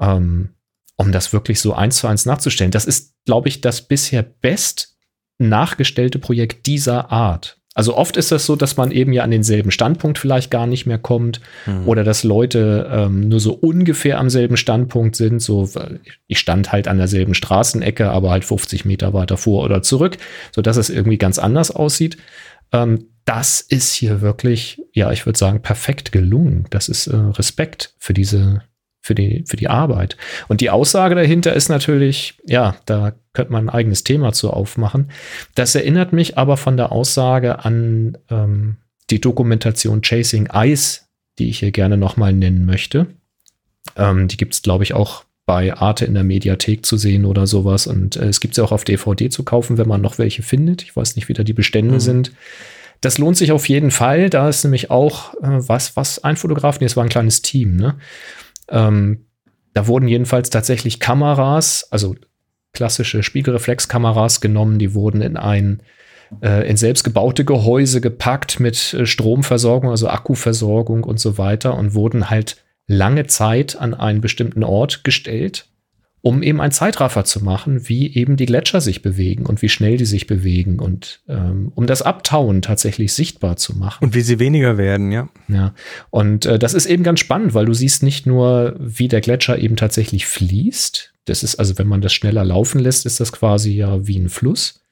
[0.00, 0.54] ähm,
[0.96, 2.72] um das wirklich so eins zu eins nachzustellen.
[2.72, 4.96] Das ist, glaube ich, das bisher best
[5.36, 7.57] nachgestellte Projekt dieser Art.
[7.78, 10.84] Also oft ist das so, dass man eben ja an denselben Standpunkt vielleicht gar nicht
[10.84, 11.86] mehr kommt Hm.
[11.86, 15.40] oder dass Leute ähm, nur so ungefähr am selben Standpunkt sind.
[15.40, 15.68] So,
[16.26, 20.16] ich stand halt an derselben Straßenecke, aber halt 50 Meter weiter vor oder zurück,
[20.50, 22.16] so dass es irgendwie ganz anders aussieht.
[22.72, 26.66] Ähm, das ist hier wirklich, ja, ich würde sagen, perfekt gelungen.
[26.70, 28.62] Das ist äh, Respekt für diese,
[29.08, 30.18] für die, für die Arbeit.
[30.48, 35.10] Und die Aussage dahinter ist natürlich, ja, da könnte man ein eigenes Thema zu aufmachen.
[35.54, 38.76] Das erinnert mich aber von der Aussage an ähm,
[39.08, 41.00] die Dokumentation Chasing Ice,
[41.38, 43.06] die ich hier gerne nochmal nennen möchte.
[43.96, 47.46] Ähm, die gibt es, glaube ich, auch bei Arte in der Mediathek zu sehen oder
[47.46, 47.86] sowas.
[47.86, 50.82] Und äh, es gibt sie auch auf DVD zu kaufen, wenn man noch welche findet.
[50.82, 52.00] Ich weiß nicht, wie da die Bestände Mhm.
[52.00, 52.32] sind.
[53.00, 54.28] Das lohnt sich auf jeden Fall.
[54.28, 57.76] Da ist nämlich auch, äh, was, was, ein Fotograf, nee, es war ein kleines Team,
[57.76, 57.94] ne?
[58.70, 59.26] Ähm,
[59.74, 62.16] da wurden jedenfalls tatsächlich Kameras, also
[62.72, 65.82] klassische Spiegelreflexkameras genommen, die wurden in ein
[66.42, 72.30] äh, in selbstgebaute Gehäuse gepackt mit äh, Stromversorgung, also Akkuversorgung und so weiter und wurden
[72.30, 75.67] halt lange Zeit an einen bestimmten Ort gestellt,
[76.28, 79.96] um eben einen Zeitraffer zu machen, wie eben die Gletscher sich bewegen und wie schnell
[79.96, 84.04] die sich bewegen und ähm, um das Abtauen tatsächlich sichtbar zu machen.
[84.04, 85.30] Und wie sie weniger werden, ja.
[85.48, 85.72] Ja,
[86.10, 89.58] und äh, das ist eben ganz spannend, weil du siehst nicht nur, wie der Gletscher
[89.58, 91.14] eben tatsächlich fließt.
[91.24, 94.28] Das ist also, wenn man das schneller laufen lässt, ist das quasi ja wie ein
[94.28, 94.82] Fluss.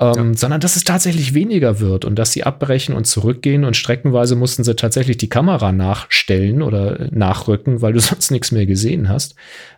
[0.00, 0.34] ähm, ja.
[0.34, 4.64] sondern dass es tatsächlich weniger wird und dass sie abbrechen und zurückgehen und streckenweise mussten
[4.64, 9.34] sie tatsächlich die Kamera nachstellen oder nachrücken, weil du sonst nichts mehr gesehen hast.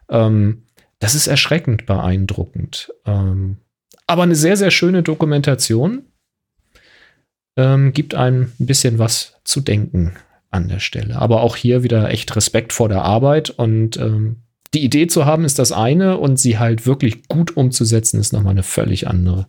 [0.09, 0.63] Ähm,
[1.05, 2.91] das ist erschreckend beeindruckend.
[3.05, 3.59] Ähm,
[4.07, 6.07] aber eine sehr, sehr schöne Dokumentation.
[7.59, 10.17] Ähm, gibt einem ein bisschen was zu denken
[10.51, 11.17] an der Stelle.
[11.17, 14.37] Aber auch hier wieder echt Respekt vor der Arbeit und ähm,
[14.73, 18.53] die Idee zu haben ist das eine und sie halt wirklich gut umzusetzen ist nochmal
[18.53, 19.47] eine völlig andere.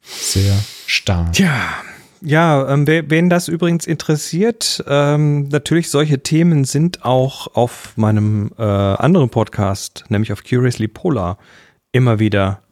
[0.00, 0.56] Sehr
[0.86, 1.36] stark.
[1.40, 1.82] Ja,
[2.26, 8.62] ja, ähm, wen das übrigens interessiert, ähm, natürlich solche Themen sind auch auf meinem äh,
[8.64, 11.38] anderen Podcast, nämlich auf Curiously Polar,
[11.92, 12.62] immer wieder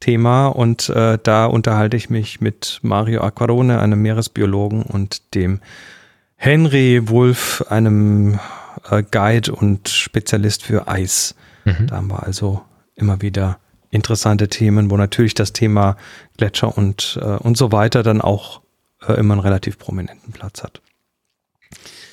[0.00, 5.60] Thema und äh, da unterhalte ich mich mit Mario Aquarone, einem Meeresbiologen und dem
[6.36, 8.40] Henry Wolf, einem
[8.90, 11.34] äh, Guide und Spezialist für Eis.
[11.66, 11.88] Mhm.
[11.88, 12.62] Da haben wir also
[12.94, 13.58] immer wieder
[13.90, 15.98] interessante Themen, wo natürlich das Thema
[16.38, 18.63] Gletscher und, äh, und so weiter dann auch
[19.08, 20.80] äh, immer einen relativ prominenten Platz hat.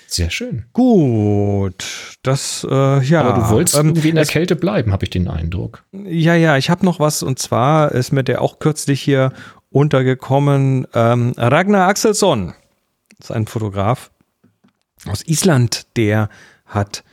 [0.07, 0.65] Sehr schön.
[0.73, 3.21] Gut, das äh, ja.
[3.21, 5.85] Aber du wolltest ähm, irgendwie in der Kälte bleiben, habe ich den Eindruck.
[5.93, 9.31] Ja, ja, ich habe noch was und zwar ist mir der auch kürzlich hier
[9.69, 10.85] untergekommen.
[10.93, 12.53] Ähm, Ragnar Axelsson,
[13.19, 14.11] ist ein Fotograf
[15.07, 16.27] aus Island, der
[16.65, 17.05] hat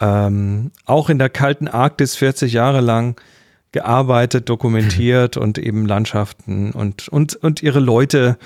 [0.00, 3.20] ähm, auch in der kalten Arktis 40 Jahre lang
[3.72, 8.38] gearbeitet, dokumentiert und eben Landschaften und, und, und ihre Leute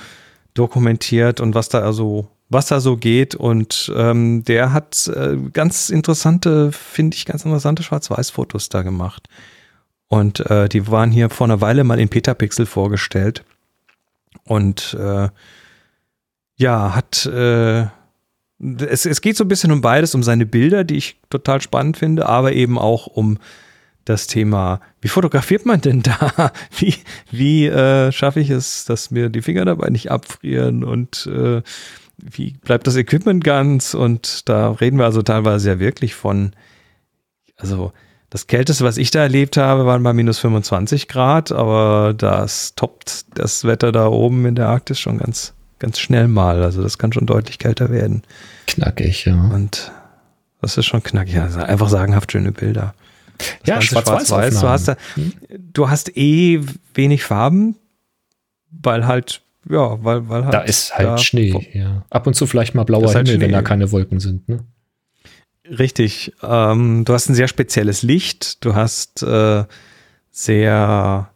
[0.55, 3.35] dokumentiert und was da also was da so geht.
[3.35, 9.29] Und ähm, der hat äh, ganz interessante, finde ich, ganz interessante Schwarz-Weiß-Fotos da gemacht.
[10.09, 13.45] Und äh, die waren hier vor einer Weile mal in Petapixel vorgestellt.
[14.45, 15.29] Und äh,
[16.57, 17.87] ja, hat äh,
[18.89, 21.97] es, es geht so ein bisschen um beides, um seine Bilder, die ich total spannend
[21.97, 23.39] finde, aber eben auch um
[24.11, 26.53] das Thema, wie fotografiert man denn da?
[26.77, 26.95] Wie,
[27.31, 31.63] wie äh, schaffe ich es, dass mir die Finger dabei nicht abfrieren und äh,
[32.23, 33.95] wie bleibt das Equipment ganz?
[33.95, 36.53] Und da reden wir also teilweise ja wirklich von,
[37.57, 37.93] also
[38.31, 43.39] das Kälteste, was ich da erlebt habe, waren bei minus 25 Grad, aber das toppt
[43.39, 46.63] das Wetter da oben in der Arktis schon ganz, ganz schnell mal.
[46.63, 48.23] Also das kann schon deutlich kälter werden.
[48.67, 49.35] Knackig, ja.
[49.35, 49.91] Und
[50.61, 51.41] das ist schon knackig.
[51.41, 52.95] Also einfach sagenhaft schöne Bilder.
[53.65, 54.61] Das ja, schwarz-weiß.
[54.61, 55.33] du, hast da, hm?
[55.73, 56.61] du hast eh
[56.95, 57.77] wenig Farben,
[58.71, 60.55] weil halt ja, weil, weil halt.
[60.55, 62.05] Da ist halt da Schnee, ja.
[62.11, 64.61] Ab und zu vielleicht mal blauer halt Himmel, wenn da keine Wolken sind, ne?
[65.71, 66.33] Richtig.
[66.43, 68.65] Ähm, du hast ein sehr spezielles Licht.
[68.65, 69.65] Du hast äh,
[70.31, 71.31] sehr,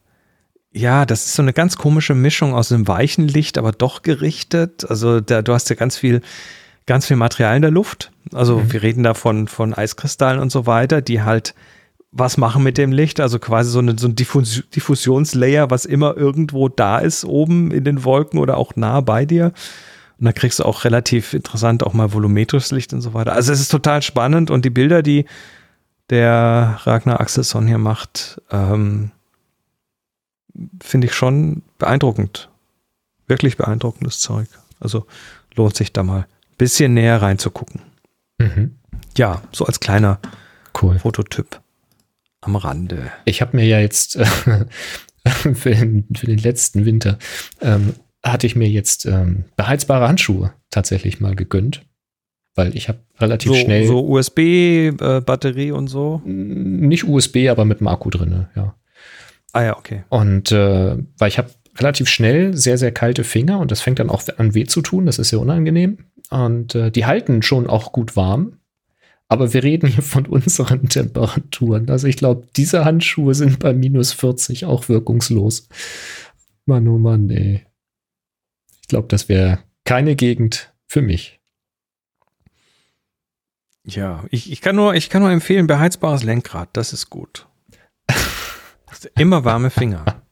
[0.73, 4.89] ja, das ist so eine ganz komische Mischung aus einem weichen Licht, aber doch gerichtet.
[4.89, 6.21] Also da, du hast ja ganz viel,
[6.87, 8.11] ganz viel Material in der Luft.
[8.33, 8.73] Also mhm.
[8.73, 11.55] wir reden da von, von Eiskristallen und so weiter, die halt
[12.17, 16.17] was machen mit dem Licht, also quasi so, eine, so ein Diffus Diffusionslayer, was immer
[16.17, 19.53] irgendwo da ist, oben in den Wolken oder auch nah bei dir.
[20.21, 23.33] Und da kriegst du auch relativ interessant auch mal volumetrisches Licht und so weiter.
[23.33, 25.25] Also es ist total spannend und die Bilder, die
[26.09, 29.11] der Ragnar Axelsson hier macht, ähm,
[30.81, 32.49] finde ich schon beeindruckend.
[33.27, 34.47] Wirklich beeindruckendes Zeug.
[34.79, 35.07] Also
[35.57, 37.81] lohnt sich da mal ein bisschen näher reinzugucken.
[38.39, 38.77] Mhm.
[39.17, 40.21] Ja, so als kleiner
[40.81, 41.01] cool.
[41.01, 41.61] Fototyp
[42.47, 43.11] am Rande.
[43.25, 44.25] Ich habe mir ja jetzt äh,
[45.55, 47.19] für, den, für, den, letzten Winter
[47.61, 51.83] ähm, hatte ich mir jetzt ähm, beheizbare Handschuhe tatsächlich mal gegönnt,
[52.55, 56.23] weil ich habe relativ so, schnell so USB-Batterie äh, und so.
[56.25, 58.75] Nicht USB, aber mit dem Akku drin, ja.
[59.53, 60.03] Ah ja, okay.
[60.09, 64.11] Und äh, weil ich habe relativ schnell sehr sehr kalte Finger und das fängt dann
[64.11, 65.07] auch an weh zu tun.
[65.07, 65.99] Das ist sehr unangenehm
[66.31, 68.59] und äh, die halten schon auch gut warm.
[69.29, 71.89] Aber wir reden hier von unseren Temperaturen.
[71.91, 75.69] Also ich glaube, diese Handschuhe sind bei minus 40 auch wirkungslos.
[76.67, 77.67] Mann, oh Mann, ey.
[78.83, 81.41] Ich glaube, das wäre keine Gegend für mich.
[83.87, 87.47] Ja, ich, ich, kann nur, ich kann nur empfehlen, beheizbares Lenkrad, das ist gut.
[89.19, 90.24] Immer warme Finger.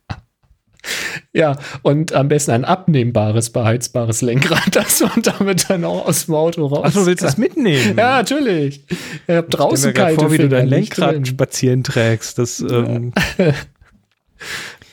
[1.34, 6.34] Ja, und am besten ein abnehmbares, beheizbares Lenkrad, das man damit dann auch aus dem
[6.34, 6.82] Auto raus.
[6.84, 7.96] Ach, du willst das mitnehmen?
[7.96, 8.84] Ja, natürlich.
[9.26, 11.24] Ich hab draußen ich kalte vor, wie du dein Lenkrad drin.
[11.24, 12.38] spazieren trägst.
[12.38, 13.12] Das, ähm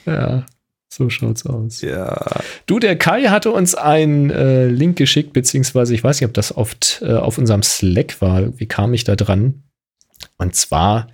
[0.05, 0.45] ja.
[0.87, 1.81] So schaut's aus.
[1.81, 2.41] Ja.
[2.65, 6.55] Du, der Kai hatte uns einen äh, Link geschickt, beziehungsweise ich weiß nicht, ob das
[6.55, 8.57] oft äh, auf unserem Slack war.
[8.57, 9.63] Wie kam ich da dran?
[10.37, 11.07] Und zwar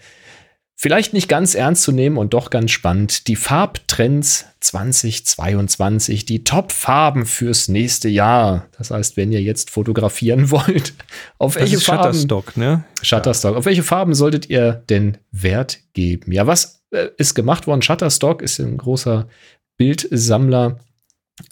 [0.78, 3.28] Vielleicht nicht ganz ernst zu nehmen und doch ganz spannend.
[3.28, 8.68] Die Farbtrends 2022, die Top-Farben fürs nächste Jahr.
[8.78, 10.94] Das heißt, wenn ihr jetzt fotografieren wollt,
[11.38, 12.04] auf das welche Farben?
[12.04, 12.84] Shutterstock, ne?
[13.02, 13.54] Shutterstock.
[13.54, 13.58] Ja.
[13.60, 16.34] Auf welche Farben solltet ihr denn Wert geben?
[16.34, 17.82] Ja, was äh, ist gemacht worden?
[17.82, 19.30] Shutterstock ist ein großer
[19.78, 20.80] Bildsammler.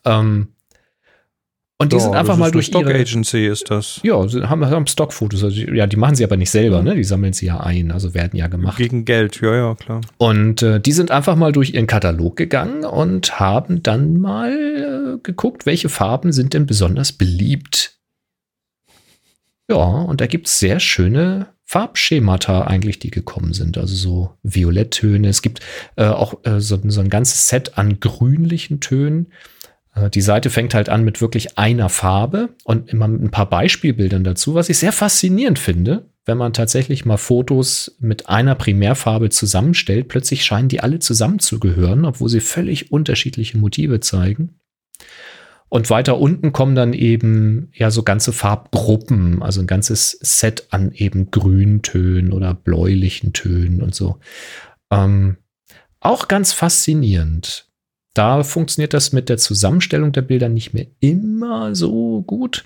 [0.04, 0.53] Ähm,
[1.84, 4.00] und die Ja, sind einfach mal durch Stock ihre Agency ist das.
[4.04, 5.44] ja, sie haben, haben Stockfotos.
[5.44, 6.96] Also, ja, die machen sie aber nicht selber, ne?
[6.96, 8.78] Die sammeln sie ja ein, also werden ja gemacht.
[8.78, 10.02] Gegen Geld, ja, ja, klar.
[10.18, 14.52] Und äh, die sind einfach mal durch ihren Katalog gegangen und haben dann mal
[15.16, 17.98] äh, geguckt, welche Farben sind denn besonders beliebt.
[19.70, 23.78] Ja, und da gibt's sehr schöne Farbschemata eigentlich, die gekommen sind.
[23.78, 25.28] Also so Violetttöne.
[25.30, 25.62] Es gibt
[25.96, 29.32] äh, auch äh, so, so ein ganzes Set an grünlichen Tönen.
[29.96, 33.50] Äh, Die Seite fängt halt an mit wirklich einer Farbe und immer mit ein paar
[33.50, 39.30] Beispielbildern dazu, was ich sehr faszinierend finde, wenn man tatsächlich mal Fotos mit einer Primärfarbe
[39.30, 40.08] zusammenstellt.
[40.08, 44.60] Plötzlich scheinen die alle zusammenzugehören, obwohl sie völlig unterschiedliche Motive zeigen.
[45.70, 50.92] Und weiter unten kommen dann eben ja so ganze Farbgruppen, also ein ganzes Set an
[50.92, 54.20] eben Grüntönen oder bläulichen Tönen und so.
[54.92, 55.38] Ähm,
[56.00, 57.73] auch ganz faszinierend.
[58.14, 62.64] Da funktioniert das mit der Zusammenstellung der Bilder nicht mehr immer so gut.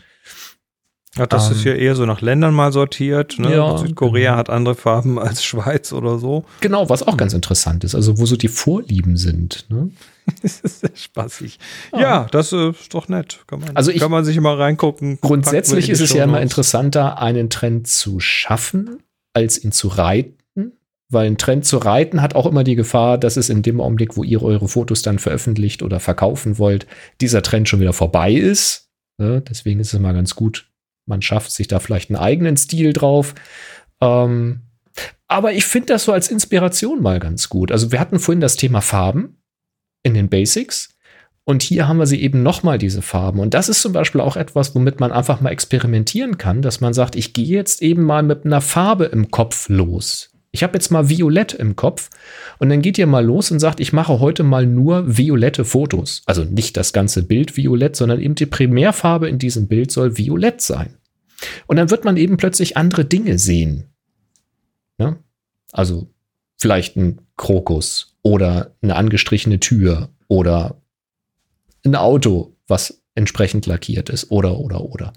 [1.15, 3.39] Ja, das Ähm, ist ja eher so nach Ländern mal sortiert.
[3.39, 3.55] Ne?
[3.55, 4.37] Ja, Südkorea genau.
[4.37, 6.43] hat andere Farben als Schweiz oder so.
[6.59, 9.65] Genau, was auch ganz interessant ist, also wo so die Vorlieben sind.
[9.69, 9.89] Ne?
[10.41, 11.57] Das ist sehr spaßig.
[11.93, 11.99] Ja.
[12.01, 13.39] Ja, das äh, ist doch nett.
[13.47, 15.19] Kann man, Also ich- kann man sich mal reingucken.
[15.21, 19.01] Grundsätzlich ist es ja immer interessanter, einen Trend zu schaffen,
[19.33, 20.36] als ihn zu reiten.
[21.09, 24.17] Weil ein Trend zu reiten hat auch immer die Gefahr, dass es in dem Augenblick,
[24.17, 26.85] wo ihr eure Fotos dann veröffentlicht oder verkaufen wollt,
[27.21, 28.89] dieser Trend schon wieder vorbei ist.
[29.19, 30.69] Ja, deswegen ist es immer ganz gut,
[31.07, 33.33] man schafft sich da vielleicht einen eigenen Stil drauf.
[34.01, 34.61] Ähm,
[35.27, 37.71] aber ich finde das so als Inspiration mal ganz gut.
[37.71, 39.41] Also wir hatten vorhin das Thema Farben
[40.03, 40.97] in den Basics.
[41.43, 43.39] Und hier haben wir sie eben nochmal diese Farben.
[43.39, 46.93] Und das ist zum Beispiel auch etwas, womit man einfach mal experimentieren kann, dass man
[46.93, 50.36] sagt, ich gehe jetzt eben mal mit einer Farbe im Kopf los.
[50.57, 52.09] Ich habe jetzt mal Violett im Kopf
[52.57, 56.23] und dann geht ihr mal los und sagt, ich mache heute mal nur violette Fotos.
[56.25, 60.61] Also nicht das ganze Bild violett, sondern eben die Primärfarbe in diesem Bild soll violett
[60.61, 60.95] sein.
[61.67, 63.83] Und dann wird man eben plötzlich andere Dinge sehen.
[64.97, 65.17] Ne?
[65.73, 66.07] Also
[66.55, 70.81] vielleicht ein Krokus oder eine angestrichene Tür oder
[71.85, 75.13] ein Auto, was entsprechend lackiert ist oder oder oder.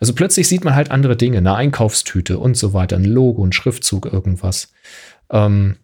[0.00, 3.52] Also plötzlich sieht man halt andere Dinge, eine Einkaufstüte und so weiter, ein Logo, ein
[3.52, 4.72] Schriftzug, irgendwas.
[5.30, 5.76] Ähm,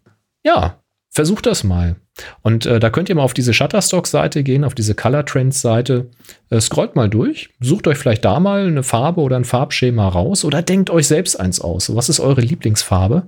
[0.43, 1.95] ja, versucht das mal.
[2.41, 6.09] Und äh, da könnt ihr mal auf diese Shutterstock-Seite gehen, auf diese Color Trends-Seite.
[6.49, 10.43] Äh, scrollt mal durch, sucht euch vielleicht da mal eine Farbe oder ein Farbschema raus
[10.43, 11.93] oder denkt euch selbst eins aus.
[11.95, 13.27] Was ist eure Lieblingsfarbe?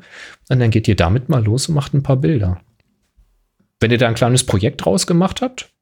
[0.49, 2.59] Und dann geht ihr damit mal los und macht ein paar Bilder.
[3.79, 5.72] Wenn ihr da ein kleines Projekt draus gemacht habt,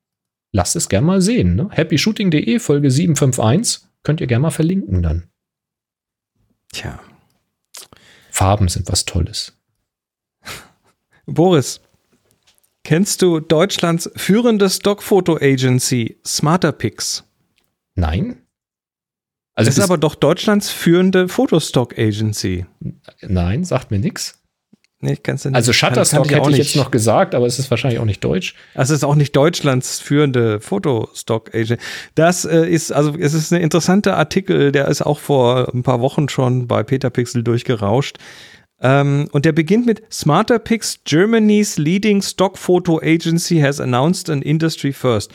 [0.51, 1.55] lasst es gerne mal sehen.
[1.55, 1.69] Ne?
[1.71, 5.29] happyshooting.de Folge 751 könnt ihr gerne mal verlinken dann.
[6.73, 6.99] Tja.
[8.29, 9.53] Farben sind was Tolles.
[11.25, 11.81] Boris,
[12.83, 17.23] kennst du Deutschlands führende Stockfoto-Agency Smarterpix?
[17.95, 18.41] Nein?
[19.53, 22.65] Also Das ist aber doch Deutschlands führende Fotostock-Agency.
[23.21, 24.40] nein, sagt mir nichts.
[25.03, 25.55] Nee, ich kann's ja nicht.
[25.55, 26.75] Also kann- Shutterstock kann auch hätte ich nicht.
[26.75, 28.55] jetzt noch gesagt, aber es ist wahrscheinlich auch nicht deutsch.
[28.75, 31.81] Also es ist auch nicht Deutschlands führende Fotostock-Agent.
[32.15, 36.01] Das äh, ist, also es ist ein interessanter Artikel, der ist auch vor ein paar
[36.01, 38.17] Wochen schon bei Peter Pixel durchgerauscht.
[38.79, 44.93] Ähm, und der beginnt mit Smarterpix, Germany's leading stock photo agency has announced an industry
[44.93, 45.31] first.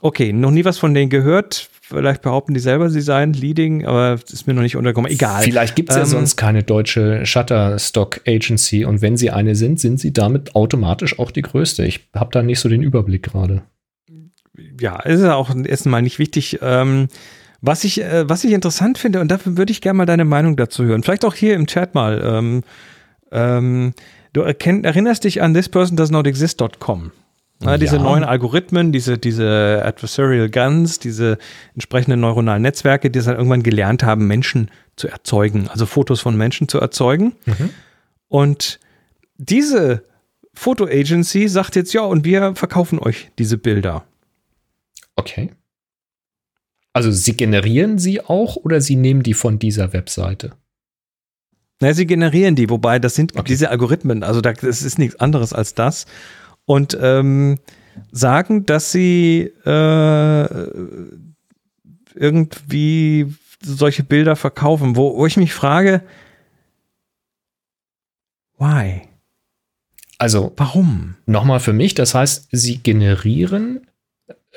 [0.00, 1.68] Okay, noch nie was von denen gehört.
[1.88, 5.10] Vielleicht behaupten die selber, sie seien leading, aber ist mir noch nicht untergekommen.
[5.10, 5.42] Egal.
[5.42, 9.80] Vielleicht gibt es ja Ähm, sonst keine deutsche Shutterstock Agency und wenn sie eine sind,
[9.80, 11.86] sind sie damit automatisch auch die größte.
[11.86, 13.62] Ich habe da nicht so den Überblick gerade.
[14.78, 16.58] ja, ist ja auch erstmal nicht wichtig.
[16.60, 17.08] Ähm,
[17.62, 20.56] was ich, äh, was ich interessant finde, und dafür würde ich gerne mal deine Meinung
[20.56, 21.02] dazu hören.
[21.02, 22.22] Vielleicht auch hier im Chat mal.
[22.22, 22.64] Ähm,
[23.32, 23.94] ähm,
[24.34, 27.12] du erkenn, erinnerst dich an thispersondoesnotexist.com.
[27.60, 28.02] Ja, diese Ja.
[28.02, 31.38] neuen Algorithmen, diese, diese Adversarial Guns, diese
[31.74, 36.36] entsprechenden neuronalen Netzwerke, die es dann irgendwann gelernt haben, Menschen zu erzeugen, also Fotos von
[36.36, 37.34] Menschen zu erzeugen.
[38.28, 38.78] Und
[39.38, 40.04] diese
[40.54, 44.04] Foto-Agency sagt jetzt, ja, und wir verkaufen euch diese Bilder.
[45.16, 45.50] Okay.
[46.92, 50.52] Also sie generieren sie auch oder sie nehmen die von dieser Webseite?
[51.80, 53.44] Na, sie generieren die, wobei das sind Okay.
[53.46, 56.06] diese Algorithmen, also da, das ist nichts anderes als das.
[56.68, 57.58] Und ähm,
[58.12, 60.66] sagen, dass sie äh,
[62.14, 66.02] irgendwie solche Bilder verkaufen, wo, wo ich mich frage,
[68.58, 69.00] why?
[70.18, 71.14] Also Warum?
[71.24, 73.86] nochmal für mich, das heißt, sie generieren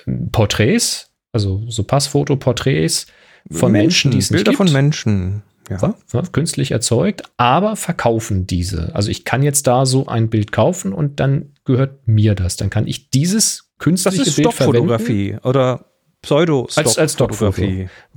[0.06, 3.08] ähm, Porträts, also so Passfoto-Porträts
[3.50, 4.58] von Menschen, die es nicht Bilder gibt.
[4.58, 5.44] von Menschen.
[5.70, 5.94] Ja.
[6.32, 8.94] Künstlich erzeugt, aber verkaufen diese.
[8.96, 12.58] Also ich kann jetzt da so ein Bild kaufen und dann gehört mir das.
[12.58, 14.88] Dann kann ich dieses künstliche Das ist Bild verwenden.
[14.88, 15.86] Stockfotografie oder
[16.22, 17.64] pseudo Als, als Stockfoto.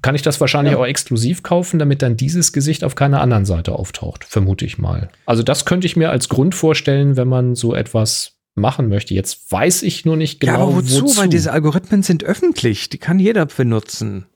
[0.02, 0.78] Kann ich das wahrscheinlich Ja.
[0.78, 5.08] auch exklusiv kaufen, damit dann dieses Gesicht auf keiner anderen Seite auftaucht, vermute ich mal.
[5.26, 9.14] Also das könnte ich mir als Grund vorstellen, wenn man so etwas machen möchte.
[9.14, 11.16] Jetzt weiß ich nur nicht genau, ja, aber wozu?
[11.16, 12.88] Weil diese Algorithmen sind öffentlich.
[12.88, 14.26] Die kann jeder benutzen.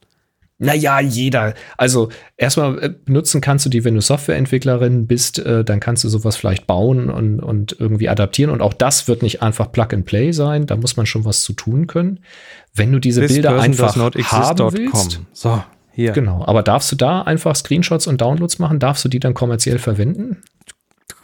[0.61, 1.55] Naja, jeder.
[1.77, 6.09] Also erstmal äh, benutzen kannst du die, wenn du Softwareentwicklerin bist, äh, dann kannst du
[6.09, 8.51] sowas vielleicht bauen und, und irgendwie adaptieren.
[8.51, 10.67] Und auch das wird nicht einfach Plug and Play sein.
[10.67, 12.21] Da muss man schon was zu tun können.
[12.75, 15.21] Wenn du diese This Bilder einfach haben willst.
[15.33, 16.11] So, hier.
[16.11, 16.45] genau.
[16.45, 18.81] Aber darfst du da einfach Screenshots und Downloads machen?
[18.81, 20.39] Darfst du die dann kommerziell verwenden?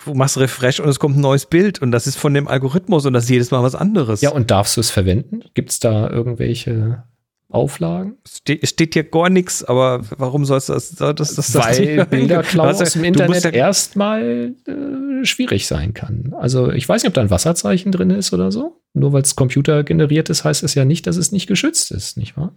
[0.05, 3.05] Du machst Refresh und es kommt ein neues Bild und das ist von dem Algorithmus
[3.07, 4.21] und das ist jedes Mal was anderes.
[4.21, 5.41] Ja, und darfst du es verwenden?
[5.55, 7.03] Gibt es da irgendwelche
[7.55, 8.19] Auflagen?
[8.27, 10.91] Ste steht hier gar nichts, aber warum sollst du das?
[10.91, 16.35] das, das, das Weil Bilderklau ja- aus dem Internet ja- erstmal äh, schwierig sein kann.
[16.39, 18.81] Also ich weiß nicht, ob da ein Wasserzeichen drin ist oder so.
[18.93, 22.37] Nur weil es computergeneriert ist, heißt es ja nicht, dass es nicht geschützt ist, nicht
[22.37, 22.55] wahr?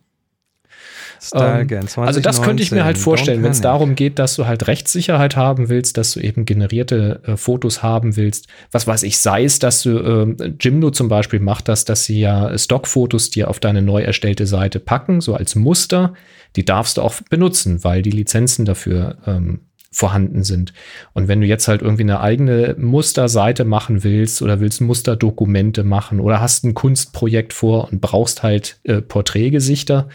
[1.21, 3.03] Style Ähm, Gan Also das könnte ich mir halt 2019.
[3.03, 7.21] vorstellen, wenn es darum geht, dass du halt Rechtssicherheit haben willst, dass du eben generierte
[7.25, 8.47] äh, Fotos haben willst.
[8.71, 12.19] Was weiß ich, sei es, dass du, ähm, Jimdo zum Beispiel macht das, dass sie
[12.19, 16.13] ja Stockfotos dir auf deine neu erstellte Seite packen, so als Muster.
[16.55, 19.61] Die darfst du auch benutzen, weil die Lizenzen dafür ähm,
[19.91, 20.73] vorhanden sind.
[21.13, 26.19] Und wenn du jetzt halt irgendwie eine eigene Musterseite machen willst oder willst Musterdokumente machen
[26.19, 30.07] oder hast ein Kunstprojekt vor und brauchst halt äh, Porträtgesichter,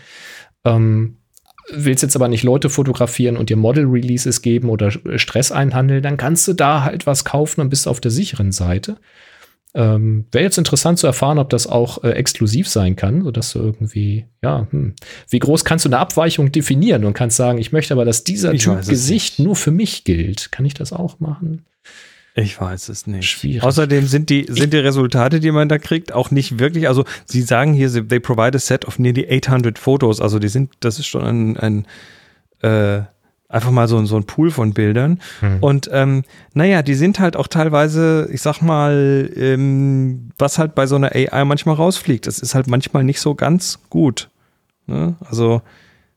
[0.64, 1.16] ähm,
[1.70, 6.46] willst jetzt aber nicht Leute fotografieren und dir Model-Releases geben oder Stress einhandeln, dann kannst
[6.48, 8.96] du da halt was kaufen und bist auf der sicheren Seite.
[9.74, 13.60] Ähm, Wäre jetzt interessant zu erfahren, ob das auch äh, exklusiv sein kann, sodass du
[13.60, 14.94] irgendwie, ja, hm,
[15.30, 18.52] wie groß kannst du eine Abweichung definieren und kannst sagen, ich möchte aber, dass dieser
[18.52, 19.46] Ich Typ Gesicht nicht.
[19.46, 20.52] nur für mich gilt.
[20.52, 21.64] Kann ich das auch machen?
[22.34, 23.28] Ich weiß es nicht.
[23.28, 23.62] Schwierig.
[23.62, 27.42] Außerdem sind die, sind die Resultate, die man da kriegt, auch nicht wirklich, also sie
[27.42, 31.06] sagen hier, they provide a set of nearly 800 Fotos, also die sind, das ist
[31.06, 31.86] schon ein, ein
[32.62, 33.02] äh,
[33.48, 35.20] einfach mal so, ein- so ein Pool von Bildern.
[35.40, 35.58] Hm.
[35.60, 36.22] Und ähm,
[36.54, 41.12] naja, die sind halt auch teilweise, ich sag mal, ähm, was halt bei so einer
[41.14, 42.26] AI manchmal rausfliegt.
[42.26, 44.30] Das ist halt manchmal nicht so ganz gut.
[44.86, 45.16] Ne?
[45.20, 45.60] Also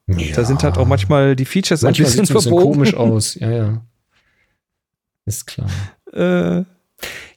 [0.07, 3.35] da sind halt auch manchmal die Features manchmal ein bisschen ein bisschen komisch aus.
[3.35, 3.81] Ja, ja.
[5.25, 5.67] Ist klar.
[6.15, 6.63] Äh,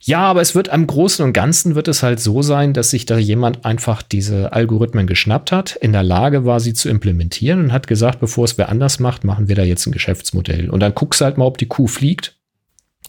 [0.01, 3.05] Ja, aber es wird am Großen und Ganzen wird es halt so sein, dass sich
[3.05, 7.73] da jemand einfach diese Algorithmen geschnappt hat, in der Lage war, sie zu implementieren und
[7.73, 10.71] hat gesagt, bevor es wer anders macht, machen wir da jetzt ein Geschäftsmodell.
[10.71, 12.37] Und dann guckst du halt mal, ob die Kuh fliegt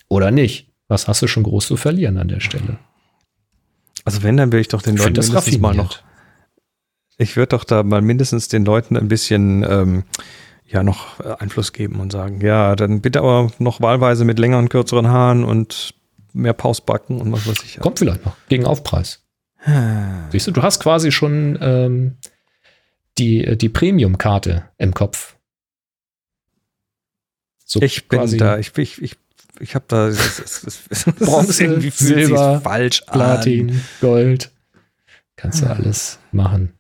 [0.08, 0.68] oder nicht.
[0.88, 2.80] Was hast du schon groß zu verlieren an der Stelle?
[4.06, 6.00] also wenn, dann will ich doch den Ich Leuten das mindestens mal noch
[7.18, 10.04] Ich würde doch da mal mindestens den Leuten ein bisschen ähm,
[10.72, 14.70] ja noch äh, Einfluss geben und sagen, ja, dann bitte aber noch wahlweise mit längeren,
[14.70, 15.94] kürzeren Haaren und
[16.34, 17.80] mehr Pausbacken und was weiß ich.
[17.80, 18.36] Kommt vielleicht noch.
[18.50, 19.24] Gegen Aufpreis.
[19.64, 20.30] Ah.
[20.32, 22.18] Siehst du, du hast quasi schon ähm,
[23.18, 25.36] die, die Premium-Karte im Kopf.
[27.66, 29.18] So Ich bin da, ich, ich, ich,
[29.60, 34.52] ich habe da, es, es, es, es Bronze, irgendwie Silber, falsch Platin, Gold.
[35.36, 35.74] Kannst du Ah.
[35.74, 36.74] alles machen.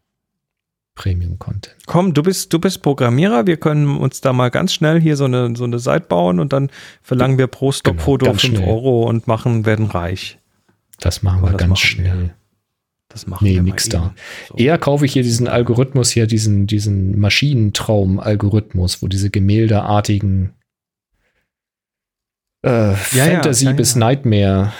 [1.00, 1.78] Premium-Content.
[1.86, 5.26] Komm, du bist, du bist Programmierer, wir können uns da mal ganz schnell hier so
[5.26, 6.70] eine, so eine Seite bauen und dann
[7.02, 8.70] verlangen wir pro Stockfoto ganz 5 schnell.
[8.70, 10.40] Euro und machen, werden reich.
[11.00, 12.36] Das machen wir das ganz machen schnell.
[13.08, 14.14] Das machen Nee, wir nix da.
[14.50, 14.56] So.
[14.58, 20.52] Eher kaufe ich hier diesen Algorithmus hier, diesen, diesen Maschinentraum-Algorithmus, wo diese gemäldeartigen
[22.62, 22.96] äh, ja,
[23.26, 24.00] Fantasy ja, bis ja.
[24.02, 24.74] Nightmare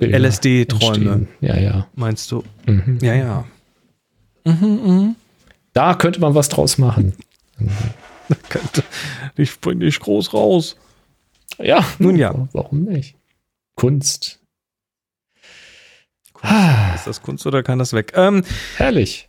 [0.00, 1.28] äh, LSD-Träume, entstehen.
[1.40, 1.86] Ja, ja.
[1.94, 2.42] meinst du?
[2.66, 2.98] Mhm.
[3.00, 3.44] Ja, ja.
[4.46, 5.16] Mhm, mhm.
[5.72, 7.14] Da könnte man was draus machen.
[9.36, 10.74] Ich bring dich groß raus.
[11.58, 12.48] Ja, Nun ja.
[12.52, 13.14] Warum nicht?
[13.76, 14.40] Kunst.
[16.94, 18.12] Ist das Kunst oder kann das weg?
[18.16, 18.42] Ähm,
[18.76, 19.28] Herrlich.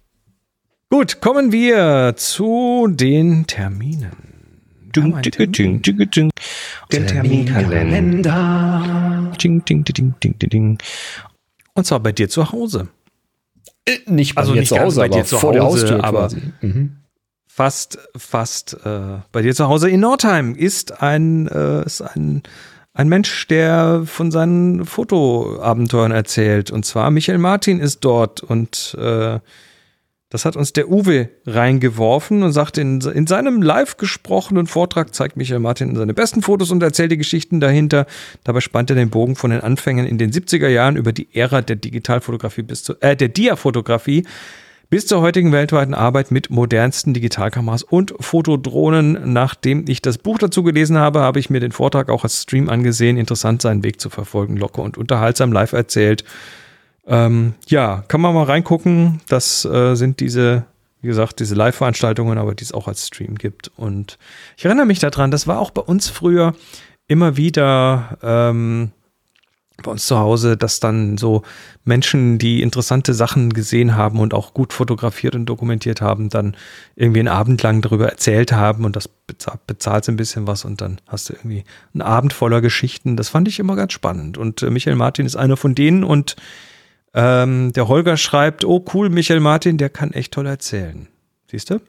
[0.89, 4.11] gut, kommen wir zu den Terminen.
[4.93, 5.81] Wir haben einen Termin.
[6.91, 9.31] Den Terminkalender.
[9.41, 10.77] Ding, ding, ding, ding, ding, ding.
[11.75, 12.87] Und zwar bei dir zu Hause.
[14.07, 16.03] Nicht bei Also mir nicht zu Hause, bei aber dir zu vor der Hause, Haustür
[16.03, 16.41] aber- quasi.
[16.61, 16.97] Mhm.
[17.47, 18.99] Fast, fast äh,
[19.31, 22.43] bei dir zu Hause in Nordheim ist ein, äh, ist ein,
[22.93, 26.69] ein Mensch, der von seinen Fotoabenteuern erzählt.
[26.69, 29.39] Und zwar Michael Martin ist dort und äh,
[30.29, 35.37] das hat uns der Uwe reingeworfen und sagt, in, in seinem live gesprochenen Vortrag zeigt
[35.37, 38.05] Michael Martin seine besten Fotos und erzählt die Geschichten dahinter.
[38.43, 41.61] Dabei spannt er den Bogen von den Anfängen in den 70er Jahren über die Ära
[41.61, 44.25] der Digitalfotografie bis zu, äh, der Dia-Fotografie
[44.89, 49.31] bis zur heutigen weltweiten Arbeit mit modernsten Digitalkameras und Fotodrohnen.
[49.31, 52.69] Nachdem ich das Buch dazu gelesen habe, habe ich mir den Vortrag auch als Stream
[52.69, 53.17] angesehen.
[53.17, 56.23] Interessant, seinen Weg zu verfolgen, locker und unterhaltsam live erzählt.
[57.07, 59.21] Ähm, ja, kann man mal reingucken.
[59.29, 60.65] Das äh, sind diese,
[61.01, 63.71] wie gesagt, diese Live-Veranstaltungen, aber die es auch als Stream gibt.
[63.77, 64.17] Und
[64.57, 66.53] ich erinnere mich daran, das war auch bei uns früher
[67.07, 68.91] immer wieder ähm,
[69.83, 71.43] bei uns zu Hause, dass dann so
[71.85, 76.57] Menschen, die interessante Sachen gesehen haben und auch gut fotografiert und dokumentiert haben, dann
[76.95, 80.81] irgendwie einen Abend lang darüber erzählt haben und das bezahlt, bezahlt ein bisschen was und
[80.81, 83.17] dann hast du irgendwie einen Abend voller Geschichten.
[83.17, 84.37] Das fand ich immer ganz spannend.
[84.37, 86.35] Und äh, Michael Martin ist einer von denen und
[87.17, 91.07] ähm, der Holger schreibt, oh cool, Michael Martin, der kann echt toll erzählen.
[91.49, 91.79] Siehst du?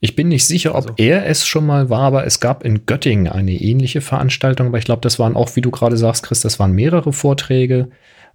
[0.00, 0.94] Ich bin nicht sicher, ob also.
[0.98, 4.66] er es schon mal war, aber es gab in Göttingen eine ähnliche Veranstaltung.
[4.66, 7.88] Aber ich glaube, das waren auch, wie du gerade sagst, Chris, das waren mehrere Vorträge.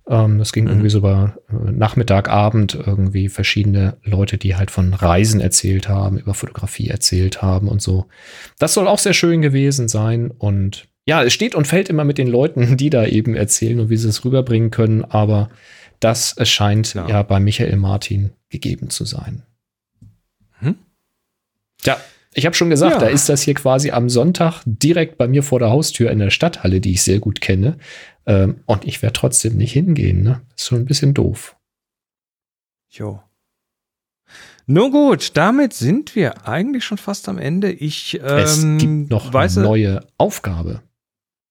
[0.10, 0.72] Ähm, das ging mhm.
[0.72, 6.18] irgendwie so über äh, Nachmittag, Abend irgendwie verschiedene Leute, die halt von Reisen erzählt haben,
[6.18, 8.08] über Fotografie erzählt haben und so.
[8.58, 10.32] Das soll auch sehr schön gewesen sein.
[10.32, 13.90] Und ja, es steht und fällt immer mit den Leuten, die da eben erzählen und
[13.92, 15.06] wie sie es rüberbringen können.
[15.06, 15.50] Aber
[16.02, 19.44] das scheint ja, ja bei Michael Martin gegeben zu sein.
[21.84, 22.00] Ja,
[22.34, 23.00] ich habe schon gesagt, ja.
[23.00, 26.30] da ist das hier quasi am Sonntag direkt bei mir vor der Haustür in der
[26.30, 27.78] Stadthalle, die ich sehr gut kenne.
[28.26, 30.24] Ähm, und ich werde trotzdem nicht hingehen.
[30.24, 30.42] Ne?
[30.56, 31.58] Ist schon ein bisschen doof.
[32.90, 33.22] Jo.
[34.68, 37.72] Nur gut, damit sind wir eigentlich schon fast am Ende.
[37.72, 40.82] Ich ähm, es gibt noch eine neue Aufgabe.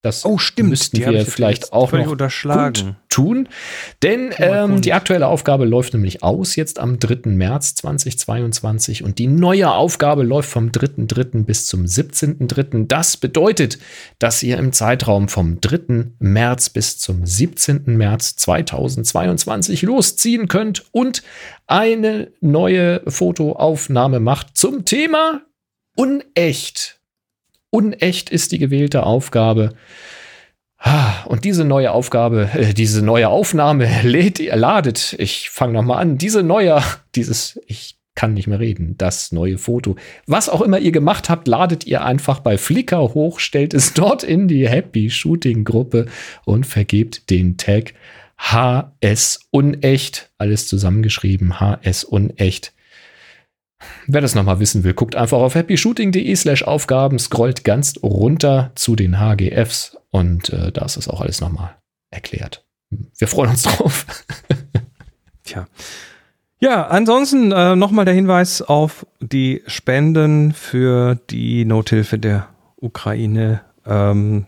[0.03, 0.69] Das oh, stimmt.
[0.69, 2.97] müssten die wir vielleicht auch noch unterschlagen.
[3.09, 3.47] tun.
[4.01, 7.29] Denn ähm, die aktuelle Aufgabe läuft nämlich aus jetzt am 3.
[7.29, 11.43] März 2022 und die neue Aufgabe läuft vom 3.3.
[11.43, 12.87] bis zum 17.3.
[12.87, 13.77] Das bedeutet,
[14.17, 16.13] dass ihr im Zeitraum vom 3.
[16.17, 17.83] März bis zum 17.
[17.85, 21.21] März 2022 losziehen könnt und
[21.67, 25.41] eine neue Fotoaufnahme macht zum Thema
[25.95, 27.00] unecht.
[27.71, 29.73] Unecht ist die gewählte Aufgabe.
[31.25, 36.41] Und diese neue Aufgabe, äh, diese neue Aufnahme lädt, ladet, ich fange nochmal an, diese
[36.41, 36.81] neue,
[37.15, 39.95] dieses, ich kann nicht mehr reden, das neue Foto.
[40.25, 44.23] Was auch immer ihr gemacht habt, ladet ihr einfach bei Flickr hoch, stellt es dort
[44.23, 46.07] in die Happy Shooting Gruppe
[46.45, 47.93] und vergebt den Tag
[48.37, 50.31] HS Unecht.
[50.39, 52.73] Alles zusammengeschrieben, HS Unecht.
[54.07, 58.95] Wer das nochmal wissen will, guckt einfach auf happyshooting.de slash Aufgaben, scrollt ganz runter zu
[58.95, 61.75] den HGFs und äh, da ist das auch alles nochmal
[62.09, 62.65] erklärt.
[63.17, 64.05] Wir freuen uns drauf.
[65.43, 65.67] Tja.
[66.59, 73.61] Ja, ansonsten äh, nochmal der Hinweis auf die Spenden für die Nothilfe der Ukraine.
[73.85, 74.45] Ähm,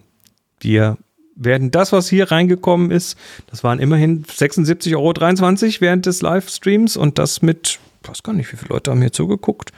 [0.60, 0.98] wir
[1.36, 3.18] werden das, was hier reingekommen ist,
[3.48, 8.58] das waren immerhin 76,23 Euro während des Livestreams und das mit weiß gar nicht, wie
[8.58, 9.72] viele Leute haben hier zugeguckt.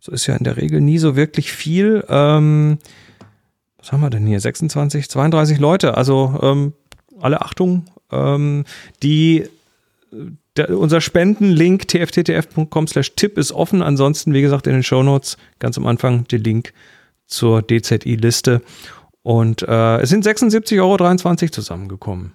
[0.00, 2.04] So ist ja in der Regel nie so wirklich viel.
[2.08, 2.78] Ähm,
[3.78, 4.40] was haben wir denn hier?
[4.40, 5.96] 26, 32 Leute.
[5.96, 6.72] Also ähm,
[7.20, 7.86] alle Achtung.
[8.10, 8.64] Ähm,
[9.02, 9.48] die
[10.56, 13.82] der, unser Spendenlink tfttf.com slash tipp ist offen.
[13.82, 16.72] Ansonsten, wie gesagt, in den Shownotes ganz am Anfang der Link
[17.26, 18.62] zur DZI-Liste.
[19.22, 22.32] Und äh, es sind 76,23 Euro zusammengekommen.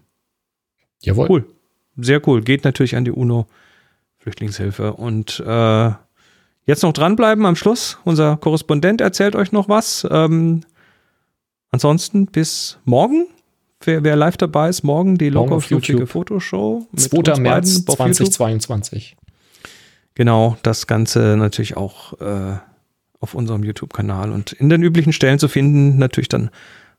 [1.01, 1.29] Jawohl.
[1.29, 1.45] Cool.
[1.97, 2.41] Sehr cool.
[2.41, 3.47] Geht natürlich an die UNO.
[4.22, 4.93] Flüchtlingshilfe.
[4.93, 5.91] Und äh,
[6.65, 7.97] jetzt noch dranbleiben am Schluss.
[8.03, 10.07] Unser Korrespondent erzählt euch noch was.
[10.09, 10.61] Ähm,
[11.72, 13.28] ansonsten bis morgen.
[13.84, 16.88] Wer, wer live dabei ist, morgen die locker flüchtige Fotoshow.
[16.95, 17.39] 2.
[17.39, 19.17] März 2022.
[20.13, 22.57] Genau, das Ganze natürlich auch äh,
[23.19, 25.97] auf unserem YouTube-Kanal und in den üblichen Stellen zu finden.
[25.97, 26.51] Natürlich dann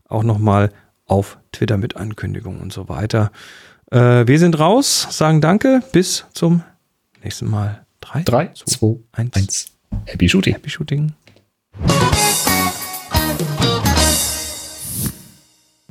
[0.08, 0.72] auch nochmal
[1.06, 3.30] auf Twitter mit Ankündigungen und so weiter.
[3.92, 6.64] Äh, wir sind raus, sagen Danke, bis zum
[7.22, 9.36] nächsten Mal 3, 3 2, 1.
[9.36, 9.72] 1.
[10.06, 10.54] Happy Shooting.
[10.54, 11.12] Happy Shooting.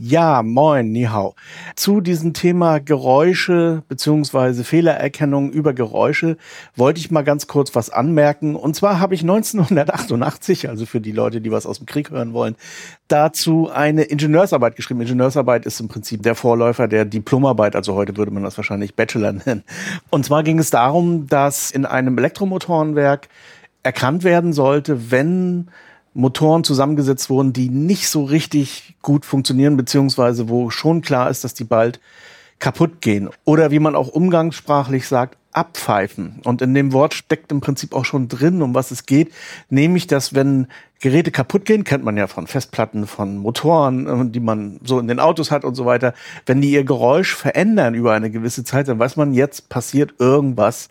[0.04, 1.36] Ja, moin, Nihau.
[1.76, 6.38] Zu diesem Thema Geräusche beziehungsweise Fehlererkennung über Geräusche
[6.76, 8.56] wollte ich mal ganz kurz was anmerken.
[8.56, 12.34] Und zwar habe ich 1988, also für die Leute, die was aus dem Krieg hören
[12.34, 12.56] wollen,
[13.10, 15.02] dazu eine Ingenieursarbeit geschrieben.
[15.02, 19.34] Ingenieursarbeit ist im Prinzip der Vorläufer der Diplomarbeit, also heute würde man das wahrscheinlich Bachelor
[19.34, 19.64] nennen.
[20.10, 23.30] Und zwar ging es darum, dass in einem Elektromotorenwerk
[23.84, 25.70] erkannt werden sollte, wenn
[26.14, 31.54] Motoren zusammengesetzt wurden, die nicht so richtig gut funktionieren, beziehungsweise wo schon klar ist, dass
[31.54, 32.00] die bald
[32.60, 33.30] kaputt gehen.
[33.46, 36.42] Oder wie man auch umgangssprachlich sagt, abpfeifen.
[36.46, 39.34] Und in dem Wort steckt im Prinzip auch schon drin, um was es geht,
[39.70, 40.68] nämlich, dass wenn
[41.00, 45.08] Geräte kaputt gehen, kennt man ja von Festplatten, von Motoren, äh, die man so in
[45.08, 46.14] den Autos hat und so weiter.
[46.46, 50.90] Wenn die ihr Geräusch verändern über eine gewisse Zeit, dann weiß man, jetzt passiert irgendwas,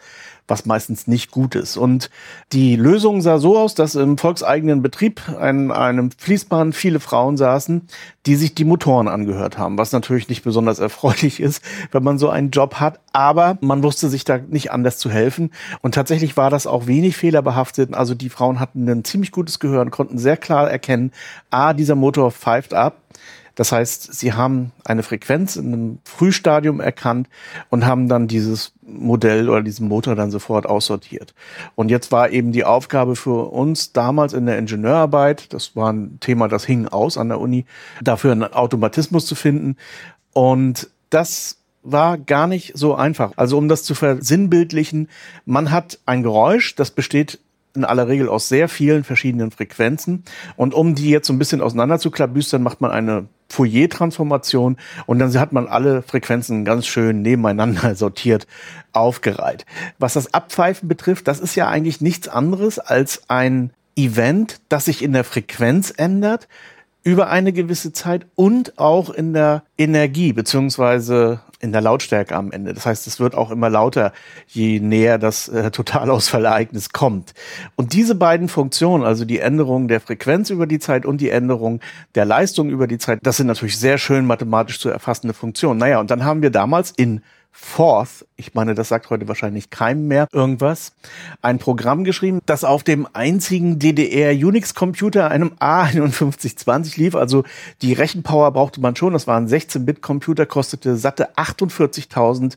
[0.50, 1.76] was meistens nicht gut ist.
[1.76, 2.10] Und
[2.52, 7.88] die Lösung sah so aus, dass im volkseigenen Betrieb in einem Fließband viele Frauen saßen,
[8.26, 11.62] die sich die Motoren angehört haben, was natürlich nicht besonders erfreulich ist,
[11.92, 15.50] wenn man so einen Job hat, aber man wusste sich da nicht anders zu helfen.
[15.80, 17.94] Und tatsächlich war das auch wenig fehlerbehaftet.
[17.94, 21.12] Also die Frauen hatten ein ziemlich gutes Gehör und konnten sehr klar erkennen,
[21.50, 22.96] ah, dieser Motor pfeift ab
[23.60, 27.28] das heißt, sie haben eine Frequenz in einem Frühstadium erkannt
[27.68, 31.34] und haben dann dieses Modell oder diesen Motor dann sofort aussortiert.
[31.74, 36.16] Und jetzt war eben die Aufgabe für uns damals in der Ingenieurarbeit, das war ein
[36.20, 37.66] Thema, das hing aus an der Uni,
[38.00, 39.76] dafür einen Automatismus zu finden.
[40.32, 43.32] Und das war gar nicht so einfach.
[43.36, 45.10] Also um das zu versinnbildlichen,
[45.44, 47.38] man hat ein Geräusch, das besteht
[47.74, 50.24] in aller Regel aus sehr vielen verschiedenen Frequenzen.
[50.56, 55.18] Und um die jetzt so ein bisschen auseinander zu klabüstern, macht man eine Fourier-Transformation und
[55.18, 58.46] dann hat man alle Frequenzen ganz schön nebeneinander sortiert
[58.92, 59.66] aufgereiht.
[59.98, 65.02] Was das Abpfeifen betrifft, das ist ja eigentlich nichts anderes als ein Event, das sich
[65.02, 66.48] in der Frequenz ändert
[67.02, 72.74] über eine gewisse Zeit und auch in der Energie beziehungsweise in der Lautstärke am Ende.
[72.74, 74.12] Das heißt, es wird auch immer lauter,
[74.48, 77.34] je näher das äh, Totalausfallereignis kommt.
[77.76, 81.80] Und diese beiden Funktionen, also die Änderung der Frequenz über die Zeit und die Änderung
[82.14, 85.78] der Leistung über die Zeit, das sind natürlich sehr schön mathematisch zu erfassende Funktionen.
[85.78, 87.20] Naja, und dann haben wir damals in
[87.52, 90.92] Forth, ich meine, das sagt heute wahrscheinlich keinem mehr irgendwas,
[91.42, 97.14] ein Programm geschrieben, das auf dem einzigen DDR-Unix-Computer, einem A5120 lief.
[97.14, 97.44] Also
[97.82, 99.12] die Rechenpower brauchte man schon.
[99.12, 102.54] Das war ein 16-Bit-Computer, kostete satte 48.000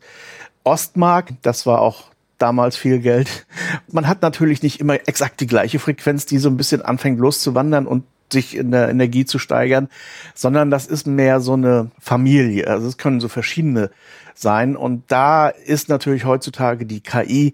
[0.64, 1.34] Ostmark.
[1.42, 2.06] Das war auch
[2.38, 3.46] damals viel Geld.
[3.92, 7.88] Man hat natürlich nicht immer exakt die gleiche Frequenz, die so ein bisschen anfängt loszuwandern
[7.88, 9.90] und sich in der Energie zu steigern,
[10.34, 12.68] sondern das ist mehr so eine Familie.
[12.68, 13.92] Also es können so verschiedene
[14.36, 14.76] sein.
[14.76, 17.54] Und da ist natürlich heutzutage die KI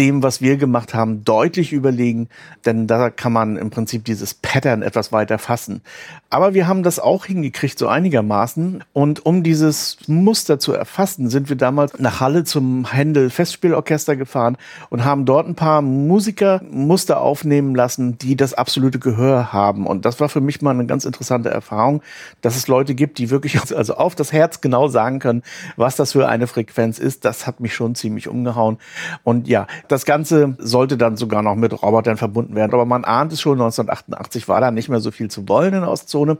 [0.00, 2.30] dem, was wir gemacht haben, deutlich überlegen,
[2.64, 5.82] denn da kann man im Prinzip dieses Pattern etwas weiter fassen.
[6.30, 8.82] Aber wir haben das auch hingekriegt, so einigermaßen.
[8.94, 14.56] Und um dieses Muster zu erfassen, sind wir damals nach Halle zum Händel Festspielorchester gefahren
[14.88, 19.86] und haben dort ein paar Musiker Muster aufnehmen lassen, die das absolute Gehör haben.
[19.86, 22.00] Und das war für mich mal eine ganz interessante Erfahrung,
[22.40, 25.42] dass es Leute gibt, die wirklich also auf das Herz genau sagen können,
[25.76, 27.26] was das für eine Frequenz ist.
[27.26, 28.78] Das hat mich schon ziemlich umgehauen.
[29.24, 32.72] Und ja, das Ganze sollte dann sogar noch mit Robotern verbunden werden.
[32.72, 35.80] Aber man ahnt es schon, 1988 war da nicht mehr so viel zu wollen in
[35.80, 36.38] der Ostzone.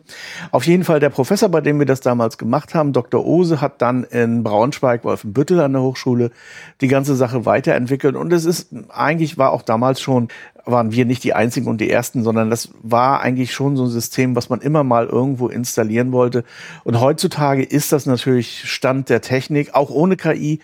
[0.52, 3.26] Auf jeden Fall der Professor, bei dem wir das damals gemacht haben, Dr.
[3.26, 6.30] Ose, hat dann in Braunschweig, Wolfenbüttel an der Hochschule,
[6.80, 8.14] die ganze Sache weiterentwickelt.
[8.14, 10.28] Und es ist, eigentlich war auch damals schon
[10.66, 13.90] waren wir nicht die einzigen und die ersten, sondern das war eigentlich schon so ein
[13.90, 16.44] System, was man immer mal irgendwo installieren wollte.
[16.84, 20.60] Und heutzutage ist das natürlich Stand der Technik, auch ohne KI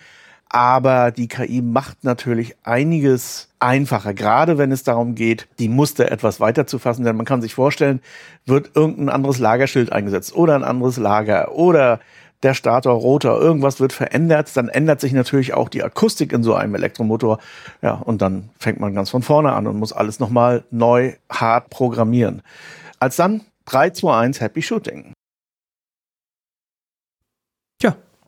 [0.49, 6.39] aber die KI macht natürlich einiges einfacher, gerade wenn es darum geht, die Muster etwas
[6.39, 7.03] weiter zu fassen.
[7.03, 8.01] Denn man kann sich vorstellen,
[8.45, 11.99] wird irgendein anderes Lagerschild eingesetzt oder ein anderes Lager oder
[12.43, 16.53] der Starter, Rotor, irgendwas wird verändert, dann ändert sich natürlich auch die Akustik in so
[16.53, 17.39] einem Elektromotor.
[17.81, 21.69] Ja, und dann fängt man ganz von vorne an und muss alles nochmal neu hart
[21.69, 22.43] programmieren.
[22.99, 25.13] Als dann 3, 2, 1, Happy Shooting.
[27.79, 27.95] Tja,